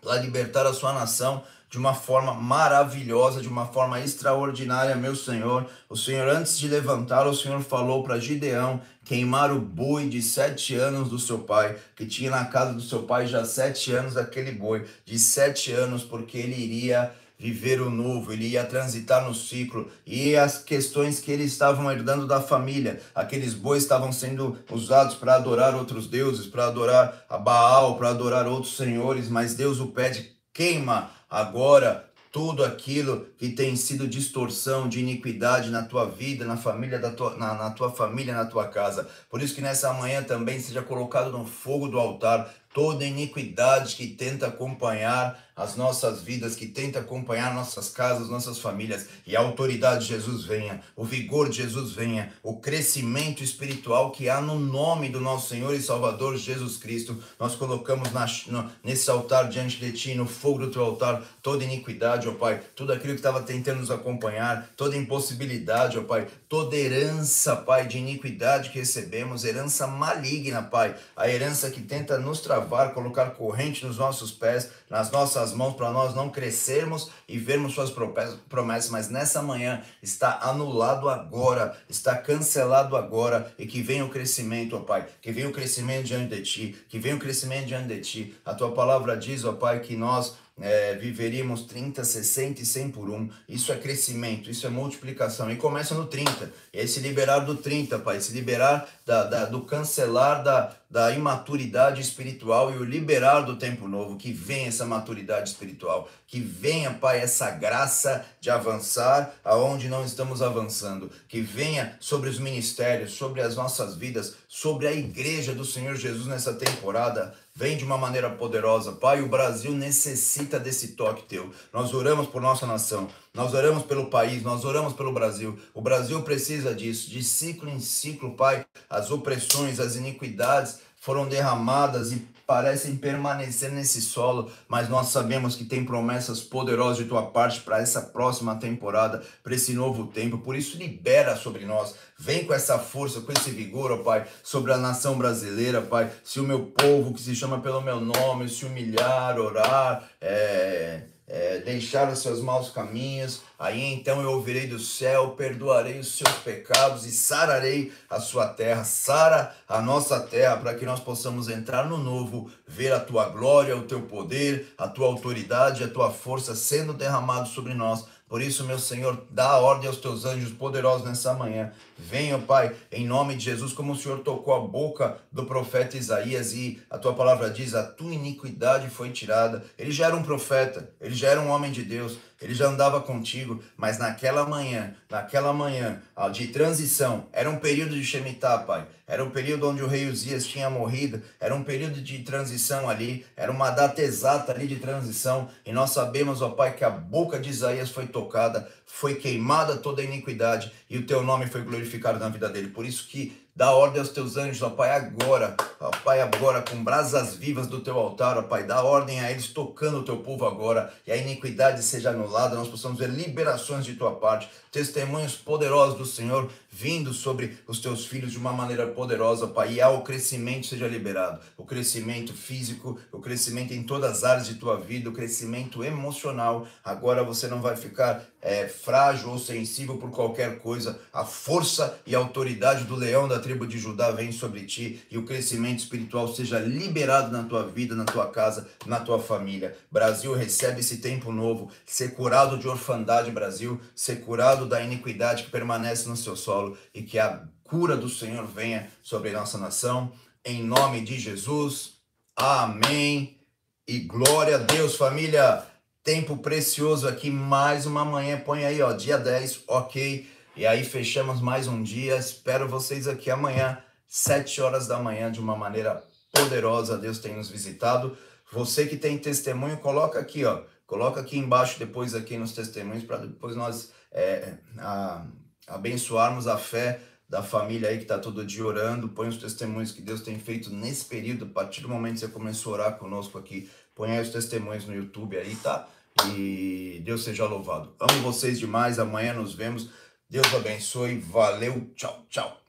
para 0.00 0.16
libertar 0.16 0.64
a 0.66 0.72
sua 0.72 0.94
nação, 0.94 1.44
de 1.70 1.78
uma 1.78 1.94
forma 1.94 2.34
maravilhosa, 2.34 3.40
de 3.40 3.46
uma 3.46 3.64
forma 3.64 4.00
extraordinária, 4.00 4.96
meu 4.96 5.14
Senhor. 5.14 5.64
O 5.88 5.96
Senhor, 5.96 6.28
antes 6.28 6.58
de 6.58 6.66
levantar, 6.66 7.28
o 7.28 7.34
Senhor 7.34 7.60
falou 7.62 8.02
para 8.02 8.18
Gideão 8.18 8.80
queimar 9.04 9.52
o 9.52 9.60
boi 9.60 10.08
de 10.08 10.20
sete 10.20 10.74
anos 10.74 11.08
do 11.08 11.18
seu 11.18 11.38
pai, 11.38 11.76
que 11.94 12.04
tinha 12.04 12.28
na 12.28 12.44
casa 12.44 12.72
do 12.72 12.80
seu 12.80 13.04
pai 13.04 13.28
já 13.28 13.44
sete 13.44 13.92
anos 13.92 14.16
aquele 14.16 14.50
boi, 14.50 14.84
de 15.04 15.16
sete 15.16 15.70
anos, 15.70 16.02
porque 16.02 16.38
ele 16.38 16.60
iria 16.60 17.12
viver 17.38 17.80
o 17.80 17.88
novo, 17.88 18.32
ele 18.32 18.48
ia 18.48 18.64
transitar 18.64 19.24
no 19.24 19.34
ciclo 19.34 19.88
e 20.04 20.36
as 20.36 20.58
questões 20.58 21.20
que 21.20 21.32
eles 21.32 21.52
estavam 21.52 21.90
herdando 21.90 22.26
da 22.26 22.38
família, 22.38 23.00
aqueles 23.14 23.54
bois 23.54 23.82
estavam 23.82 24.12
sendo 24.12 24.58
usados 24.70 25.14
para 25.14 25.36
adorar 25.36 25.74
outros 25.74 26.06
deuses, 26.06 26.46
para 26.46 26.66
adorar 26.66 27.24
a 27.30 27.38
Baal, 27.38 27.96
para 27.96 28.10
adorar 28.10 28.46
outros 28.46 28.76
senhores, 28.76 29.30
mas 29.30 29.54
Deus 29.54 29.80
o 29.80 29.86
pede, 29.86 30.36
queima 30.52 31.10
agora 31.30 32.10
tudo 32.32 32.64
aquilo 32.64 33.26
que 33.38 33.48
tem 33.48 33.74
sido 33.74 34.06
distorção 34.06 34.88
de 34.88 35.00
iniquidade 35.00 35.70
na 35.70 35.82
tua 35.82 36.06
vida, 36.06 36.44
na 36.44 36.56
família 36.56 36.98
da 36.98 37.10
tua, 37.10 37.36
na, 37.36 37.54
na 37.54 37.70
tua 37.70 37.90
família, 37.90 38.34
na 38.34 38.44
tua 38.44 38.68
casa. 38.68 39.08
Por 39.28 39.42
isso 39.42 39.54
que 39.54 39.60
nessa 39.60 39.92
manhã 39.92 40.22
também 40.22 40.60
seja 40.60 40.80
colocado 40.80 41.32
no 41.32 41.44
fogo 41.44 41.88
do 41.88 41.98
altar 41.98 42.48
toda 42.72 43.04
iniquidade 43.04 43.96
que 43.96 44.06
tenta 44.06 44.46
acompanhar 44.46 45.49
as 45.56 45.76
nossas 45.76 46.22
vidas, 46.22 46.54
que 46.54 46.66
tenta 46.66 47.00
acompanhar 47.00 47.54
nossas 47.54 47.90
casas, 47.90 48.28
nossas 48.28 48.58
famílias, 48.58 49.06
e 49.26 49.36
a 49.36 49.40
autoridade 49.40 50.06
de 50.06 50.14
Jesus 50.14 50.44
venha, 50.44 50.80
o 50.96 51.04
vigor 51.04 51.48
de 51.48 51.58
Jesus 51.58 51.92
venha, 51.92 52.32
o 52.42 52.56
crescimento 52.56 53.42
espiritual 53.42 54.10
que 54.10 54.28
há 54.28 54.40
no 54.40 54.58
nome 54.58 55.08
do 55.08 55.20
nosso 55.20 55.48
Senhor 55.48 55.74
e 55.74 55.82
Salvador 55.82 56.36
Jesus 56.36 56.76
Cristo. 56.76 57.22
Nós 57.38 57.54
colocamos 57.54 58.12
na, 58.12 58.26
no, 58.46 58.70
nesse 58.82 59.10
altar 59.10 59.48
diante 59.48 59.78
de 59.78 59.92
Ti, 59.92 60.14
no 60.14 60.26
fogo 60.26 60.60
do 60.60 60.70
Teu 60.70 60.82
altar, 60.82 61.22
toda 61.42 61.64
iniquidade, 61.64 62.28
ó 62.28 62.32
Pai, 62.34 62.60
tudo 62.74 62.92
aquilo 62.92 63.14
que 63.14 63.20
estava 63.20 63.42
tentando 63.42 63.80
nos 63.80 63.90
acompanhar, 63.90 64.70
toda 64.76 64.96
impossibilidade, 64.96 65.98
ó 65.98 66.02
Pai, 66.02 66.26
toda 66.48 66.76
herança, 66.76 67.56
Pai, 67.56 67.86
de 67.86 67.98
iniquidade 67.98 68.70
que 68.70 68.78
recebemos, 68.78 69.44
herança 69.44 69.86
maligna, 69.86 70.62
Pai, 70.62 70.94
a 71.16 71.28
herança 71.28 71.70
que 71.70 71.80
tenta 71.80 72.18
nos 72.18 72.40
travar, 72.40 72.94
colocar 72.94 73.30
corrente 73.30 73.84
nos 73.84 73.98
nossos 73.98 74.30
pés, 74.30 74.70
nas 74.88 75.10
nossas 75.10 75.39
mãos, 75.52 75.74
para 75.74 75.90
nós 75.90 76.14
não 76.14 76.28
crescermos 76.28 77.10
e 77.26 77.38
vermos 77.38 77.72
suas 77.72 77.90
promessas, 77.90 78.90
mas 78.90 79.08
nessa 79.08 79.42
manhã 79.42 79.82
está 80.02 80.38
anulado 80.42 81.08
agora, 81.08 81.76
está 81.88 82.16
cancelado 82.16 82.96
agora, 82.96 83.52
e 83.58 83.66
que 83.66 83.80
venha 83.82 84.04
o 84.04 84.10
crescimento, 84.10 84.76
ó 84.76 84.80
Pai, 84.80 85.06
que 85.22 85.32
venha 85.32 85.48
o 85.48 85.52
crescimento 85.52 86.04
diante 86.04 86.34
de 86.36 86.42
Ti, 86.42 86.84
que 86.88 86.98
venha 86.98 87.16
o 87.16 87.18
crescimento 87.18 87.66
diante 87.66 87.88
de 87.88 88.00
Ti. 88.00 88.34
A 88.44 88.54
Tua 88.54 88.72
palavra 88.72 89.16
diz, 89.16 89.44
ó 89.44 89.52
Pai, 89.52 89.80
que 89.80 89.96
nós 89.96 90.34
é, 90.60 90.94
viveríamos 90.94 91.62
30, 91.62 92.04
60 92.04 92.60
e 92.60 92.66
100 92.66 92.90
por 92.90 93.08
um. 93.08 93.28
Isso 93.48 93.72
é 93.72 93.76
crescimento, 93.76 94.50
isso 94.50 94.66
é 94.66 94.70
multiplicação. 94.70 95.50
E 95.50 95.56
começa 95.56 95.94
no 95.94 96.06
30. 96.06 96.52
E 96.72 96.80
aí 96.80 96.86
se 96.86 97.00
liberar 97.00 97.40
do 97.40 97.56
30, 97.56 97.98
Pai. 97.98 98.20
Se 98.20 98.32
liberar 98.32 98.88
da, 99.06 99.24
da, 99.24 99.44
do 99.46 99.62
cancelar 99.62 100.44
da, 100.44 100.76
da 100.90 101.10
imaturidade 101.12 102.00
espiritual 102.00 102.72
e 102.72 102.76
o 102.76 102.84
liberar 102.84 103.40
do 103.40 103.56
tempo 103.56 103.88
novo. 103.88 104.16
Que 104.16 104.32
venha 104.32 104.68
essa 104.68 104.84
maturidade 104.84 105.48
espiritual. 105.48 106.10
Que 106.26 106.40
venha, 106.40 106.92
Pai, 106.92 107.20
essa 107.20 107.50
graça 107.50 108.24
de 108.40 108.50
avançar 108.50 109.34
aonde 109.42 109.88
não 109.88 110.04
estamos 110.04 110.42
avançando. 110.42 111.10
Que 111.26 111.40
venha 111.40 111.96
sobre 112.00 112.28
os 112.28 112.38
ministérios, 112.38 113.12
sobre 113.12 113.40
as 113.40 113.56
nossas 113.56 113.96
vidas, 113.96 114.34
sobre 114.46 114.86
a 114.86 114.92
igreja 114.92 115.54
do 115.54 115.64
Senhor 115.64 115.96
Jesus 115.96 116.26
nessa 116.26 116.52
temporada 116.52 117.34
vem 117.54 117.76
de 117.76 117.84
uma 117.84 117.98
maneira 117.98 118.30
poderosa. 118.30 118.92
Pai, 118.92 119.20
o 119.20 119.28
Brasil 119.28 119.72
necessita 119.72 120.58
desse 120.58 120.88
toque 120.88 121.22
teu. 121.24 121.50
Nós 121.72 121.92
oramos 121.92 122.26
por 122.26 122.40
nossa 122.40 122.66
nação, 122.66 123.08
nós 123.34 123.54
oramos 123.54 123.84
pelo 123.84 124.06
país, 124.06 124.42
nós 124.42 124.64
oramos 124.64 124.92
pelo 124.92 125.12
Brasil. 125.12 125.58
O 125.74 125.80
Brasil 125.80 126.22
precisa 126.22 126.74
disso, 126.74 127.10
de 127.10 127.22
ciclo 127.22 127.68
em 127.68 127.80
ciclo, 127.80 128.34
Pai. 128.34 128.64
As 128.88 129.10
opressões, 129.10 129.80
as 129.80 129.96
iniquidades 129.96 130.80
foram 131.00 131.26
derramadas 131.26 132.12
e 132.12 132.26
parecem 132.50 132.96
permanecer 132.96 133.70
nesse 133.70 134.02
solo, 134.02 134.50
mas 134.66 134.88
nós 134.88 135.06
sabemos 135.06 135.54
que 135.54 135.64
tem 135.64 135.84
promessas 135.84 136.40
poderosas 136.40 136.96
de 136.96 137.04
tua 137.04 137.22
parte 137.22 137.60
para 137.60 137.80
essa 137.80 138.00
próxima 138.00 138.56
temporada, 138.56 139.22
para 139.40 139.54
esse 139.54 139.72
novo 139.72 140.08
tempo. 140.08 140.38
Por 140.38 140.56
isso, 140.56 140.76
libera 140.76 141.36
sobre 141.36 141.64
nós. 141.64 141.94
Vem 142.18 142.44
com 142.44 142.52
essa 142.52 142.76
força, 142.76 143.20
com 143.20 143.30
esse 143.30 143.52
vigor, 143.52 143.92
ó 143.92 143.98
Pai, 143.98 144.26
sobre 144.42 144.72
a 144.72 144.76
nação 144.76 145.16
brasileira, 145.16 145.80
Pai. 145.80 146.10
Se 146.24 146.40
o 146.40 146.42
meu 146.42 146.66
povo, 146.66 147.14
que 147.14 147.20
se 147.20 147.36
chama 147.36 147.60
pelo 147.60 147.80
meu 147.82 148.00
nome, 148.00 148.48
se 148.48 148.66
humilhar, 148.66 149.38
orar, 149.38 150.10
é 150.20 151.02
é, 151.30 151.58
deixar 151.60 152.10
os 152.12 152.18
seus 152.18 152.40
maus 152.40 152.70
caminhos, 152.70 153.42
aí 153.56 153.94
então 153.94 154.20
eu 154.20 154.32
ouvirei 154.32 154.66
do 154.66 154.80
céu, 154.80 155.30
perdoarei 155.30 156.00
os 156.00 156.16
seus 156.16 156.34
pecados 156.38 157.06
e 157.06 157.12
sararei 157.12 157.92
a 158.10 158.18
sua 158.18 158.48
terra, 158.48 158.82
sara 158.82 159.54
a 159.68 159.80
nossa 159.80 160.18
terra, 160.18 160.56
para 160.56 160.74
que 160.74 160.84
nós 160.84 160.98
possamos 160.98 161.48
entrar 161.48 161.88
no 161.88 161.96
novo, 161.96 162.50
ver 162.66 162.92
a 162.92 162.98
tua 162.98 163.28
glória, 163.28 163.76
o 163.76 163.84
teu 163.84 164.02
poder, 164.02 164.74
a 164.76 164.88
tua 164.88 165.06
autoridade, 165.06 165.84
a 165.84 165.88
tua 165.88 166.10
força 166.10 166.56
sendo 166.56 166.92
derramado 166.92 167.48
sobre 167.48 167.74
nós. 167.74 168.04
Por 168.28 168.42
isso, 168.42 168.64
meu 168.64 168.78
Senhor, 168.78 169.24
dá 169.30 169.58
ordem 169.58 169.88
aos 169.88 169.98
teus 169.98 170.24
anjos 170.24 170.52
poderosos 170.52 171.06
nessa 171.06 171.34
manhã. 171.34 171.72
Venha, 172.02 172.38
Pai, 172.38 172.74
em 172.90 173.06
nome 173.06 173.34
de 173.34 173.44
Jesus, 173.44 173.74
como 173.74 173.92
o 173.92 173.96
Senhor 173.96 174.20
tocou 174.20 174.54
a 174.54 174.60
boca 174.60 175.18
do 175.30 175.44
profeta 175.44 175.98
Isaías 175.98 176.54
e 176.54 176.80
a 176.88 176.96
tua 176.96 177.12
palavra 177.12 177.50
diz: 177.50 177.74
a 177.74 177.82
tua 177.82 178.14
iniquidade 178.14 178.88
foi 178.88 179.10
tirada. 179.10 179.62
Ele 179.78 179.92
já 179.92 180.06
era 180.06 180.16
um 180.16 180.22
profeta, 180.22 180.90
ele 180.98 181.14
já 181.14 181.28
era 181.28 181.40
um 181.40 181.50
homem 181.50 181.70
de 181.70 181.82
Deus, 181.82 182.16
ele 182.40 182.54
já 182.54 182.68
andava 182.68 183.02
contigo, 183.02 183.62
mas 183.76 183.98
naquela 183.98 184.46
manhã, 184.46 184.94
naquela 185.10 185.52
manhã 185.52 186.00
de 186.32 186.48
transição, 186.48 187.26
era 187.32 187.50
um 187.50 187.56
período 187.56 187.94
de 187.94 188.02
Shemitah, 188.02 188.60
Pai. 188.60 188.86
Era 189.06 189.24
um 189.24 189.30
período 189.30 189.68
onde 189.68 189.82
o 189.82 189.88
rei 189.88 190.08
Uzias 190.08 190.46
tinha 190.46 190.70
morrido, 190.70 191.20
era 191.40 191.52
um 191.52 191.64
período 191.64 192.00
de 192.00 192.20
transição 192.20 192.88
ali, 192.88 193.26
era 193.36 193.50
uma 193.50 193.70
data 193.70 194.00
exata 194.00 194.52
ali 194.52 194.68
de 194.68 194.76
transição, 194.76 195.48
e 195.66 195.72
nós 195.72 195.90
sabemos, 195.90 196.40
ó 196.40 196.50
Pai, 196.50 196.74
que 196.76 196.84
a 196.84 196.90
boca 196.90 197.38
de 197.38 197.50
Isaías 197.50 197.90
foi 197.90 198.06
tocada, 198.06 198.70
foi 198.86 199.16
queimada 199.16 199.76
toda 199.76 200.00
a 200.00 200.04
iniquidade, 200.04 200.72
e 200.90 200.98
o 200.98 201.06
teu 201.06 201.22
nome 201.22 201.46
foi 201.46 201.62
glorificado 201.62 202.18
na 202.18 202.28
vida 202.28 202.48
dele. 202.48 202.68
Por 202.68 202.84
isso 202.84 203.06
que 203.06 203.40
Dá 203.60 203.72
ordem 203.72 204.00
aos 204.00 204.08
teus 204.08 204.38
anjos, 204.38 204.62
ó 204.62 204.70
Pai, 204.70 204.90
agora, 204.90 205.54
ó 205.78 205.90
Pai, 206.02 206.22
agora, 206.22 206.62
com 206.62 206.82
brasas 206.82 207.34
vivas 207.34 207.66
do 207.66 207.80
teu 207.80 207.98
altar, 207.98 208.38
ó 208.38 208.42
Pai, 208.42 208.62
dá 208.62 208.82
ordem 208.82 209.20
a 209.20 209.30
eles 209.30 209.48
tocando 209.48 209.98
o 209.98 210.02
teu 210.02 210.16
povo 210.18 210.46
agora, 210.46 210.90
e 211.06 211.12
a 211.12 211.16
iniquidade 211.18 211.82
seja 211.82 212.08
anulada, 212.08 212.56
nós 212.56 212.68
possamos 212.68 212.98
ver 212.98 213.10
liberações 213.10 213.84
de 213.84 213.96
tua 213.96 214.12
parte, 214.12 214.48
testemunhos 214.72 215.34
poderosos 215.34 215.98
do 215.98 216.06
Senhor 216.06 216.50
vindo 216.70 217.12
sobre 217.12 217.58
os 217.66 217.80
teus 217.80 218.06
filhos 218.06 218.30
de 218.30 218.38
uma 218.38 218.52
maneira 218.52 218.86
poderosa, 218.86 219.46
Pai. 219.46 219.74
E 219.74 219.80
ao 219.80 220.02
crescimento 220.02 220.66
seja 220.66 220.86
liberado. 220.86 221.40
O 221.56 221.64
crescimento 221.64 222.32
físico, 222.32 222.98
o 223.10 223.18
crescimento 223.18 223.74
em 223.74 223.82
todas 223.82 224.18
as 224.18 224.24
áreas 224.24 224.46
de 224.46 224.54
tua 224.54 224.78
vida, 224.78 225.10
o 225.10 225.12
crescimento 225.12 225.82
emocional. 225.82 226.66
Agora 226.84 227.24
você 227.24 227.48
não 227.48 227.60
vai 227.60 227.76
ficar 227.76 228.24
é, 228.40 228.68
frágil 228.68 229.30
ou 229.30 229.38
sensível 229.38 229.96
por 229.98 230.10
qualquer 230.10 230.60
coisa. 230.60 230.98
A 231.12 231.24
força 231.24 231.98
e 232.06 232.14
a 232.14 232.18
autoridade 232.18 232.84
do 232.84 232.94
leão 232.94 233.26
da 233.26 233.38
tribo 233.40 233.66
de 233.66 233.78
Judá 233.78 234.10
vem 234.10 234.30
sobre 234.30 234.64
ti 234.64 235.02
e 235.10 235.18
o 235.18 235.24
crescimento 235.24 235.80
espiritual 235.80 236.28
seja 236.28 236.58
liberado 236.58 237.32
na 237.32 237.42
tua 237.42 237.66
vida, 237.66 237.94
na 237.94 238.04
tua 238.04 238.28
casa, 238.28 238.68
na 238.86 239.00
tua 239.00 239.18
família. 239.18 239.76
Brasil 239.90 240.34
recebe 240.34 240.80
esse 240.80 240.98
tempo 240.98 241.32
novo, 241.32 241.70
ser 241.84 242.14
curado 242.14 242.56
de 242.58 242.68
orfandade, 242.68 243.30
Brasil, 243.30 243.80
ser 243.94 244.20
curado 244.20 244.66
da 244.66 244.80
iniquidade 244.80 245.44
que 245.44 245.50
permanece 245.50 246.08
no 246.08 246.16
seu 246.16 246.36
solo 246.36 246.59
e 246.94 247.02
que 247.02 247.18
a 247.18 247.42
cura 247.64 247.96
do 247.96 248.08
Senhor 248.08 248.46
venha 248.46 248.90
sobre 249.02 249.30
nossa 249.30 249.56
nação. 249.58 250.12
Em 250.44 250.62
nome 250.62 251.00
de 251.02 251.18
Jesus. 251.18 251.94
Amém. 252.36 253.38
E 253.86 254.00
glória 254.00 254.56
a 254.56 254.58
Deus, 254.58 254.96
família. 254.96 255.64
Tempo 256.02 256.36
precioso 256.38 257.06
aqui, 257.06 257.30
mais 257.30 257.86
uma 257.86 258.04
manhã. 258.04 258.40
Põe 258.40 258.64
aí, 258.64 258.80
ó, 258.80 258.92
dia 258.92 259.18
10, 259.18 259.64
ok. 259.68 260.28
E 260.56 260.66
aí 260.66 260.84
fechamos 260.84 261.40
mais 261.40 261.68
um 261.68 261.82
dia. 261.82 262.16
Espero 262.16 262.68
vocês 262.68 263.06
aqui 263.06 263.30
amanhã, 263.30 263.78
7 264.06 264.60
horas 264.60 264.86
da 264.86 264.98
manhã, 264.98 265.30
de 265.30 265.40
uma 265.40 265.56
maneira 265.56 266.02
poderosa. 266.32 266.98
Deus 266.98 267.18
tem 267.18 267.36
nos 267.36 267.48
visitado. 267.48 268.16
Você 268.52 268.86
que 268.86 268.96
tem 268.96 269.18
testemunho, 269.18 269.76
coloca 269.78 270.18
aqui, 270.18 270.44
ó. 270.44 270.62
Coloca 270.86 271.20
aqui 271.20 271.38
embaixo, 271.38 271.78
depois 271.78 272.14
aqui 272.14 272.36
nos 272.36 272.52
testemunhos, 272.52 273.04
para 273.04 273.18
depois 273.18 273.54
nós 273.54 273.92
é, 274.10 274.54
a, 274.78 275.24
abençoarmos 275.70 276.46
a 276.46 276.58
fé 276.58 277.00
da 277.28 277.42
família 277.42 277.88
aí 277.88 277.96
que 277.96 278.02
está 278.02 278.18
todo 278.18 278.44
dia 278.44 278.66
orando. 278.66 279.08
Põe 279.08 279.28
os 279.28 279.36
testemunhos 279.36 279.92
que 279.92 280.02
Deus 280.02 280.20
tem 280.20 280.38
feito 280.38 280.70
nesse 280.70 281.04
período. 281.04 281.44
A 281.44 281.48
partir 281.48 281.80
do 281.80 281.88
momento 281.88 282.14
que 282.14 282.20
você 282.20 282.28
começou 282.28 282.74
a 282.74 282.76
orar 282.76 282.98
conosco 282.98 283.38
aqui, 283.38 283.70
põe 283.94 284.10
aí 284.10 284.20
os 284.20 284.30
testemunhos 284.30 284.84
no 284.86 284.94
YouTube 284.94 285.38
aí, 285.38 285.54
tá? 285.56 285.88
E 286.34 287.00
Deus 287.04 287.22
seja 287.22 287.46
louvado. 287.46 287.94
Amo 288.00 288.20
vocês 288.20 288.58
demais. 288.58 288.98
Amanhã 288.98 289.32
nos 289.32 289.54
vemos. 289.54 289.88
Deus 290.28 290.52
abençoe. 290.52 291.18
Valeu. 291.18 291.90
Tchau, 291.94 292.26
tchau. 292.28 292.59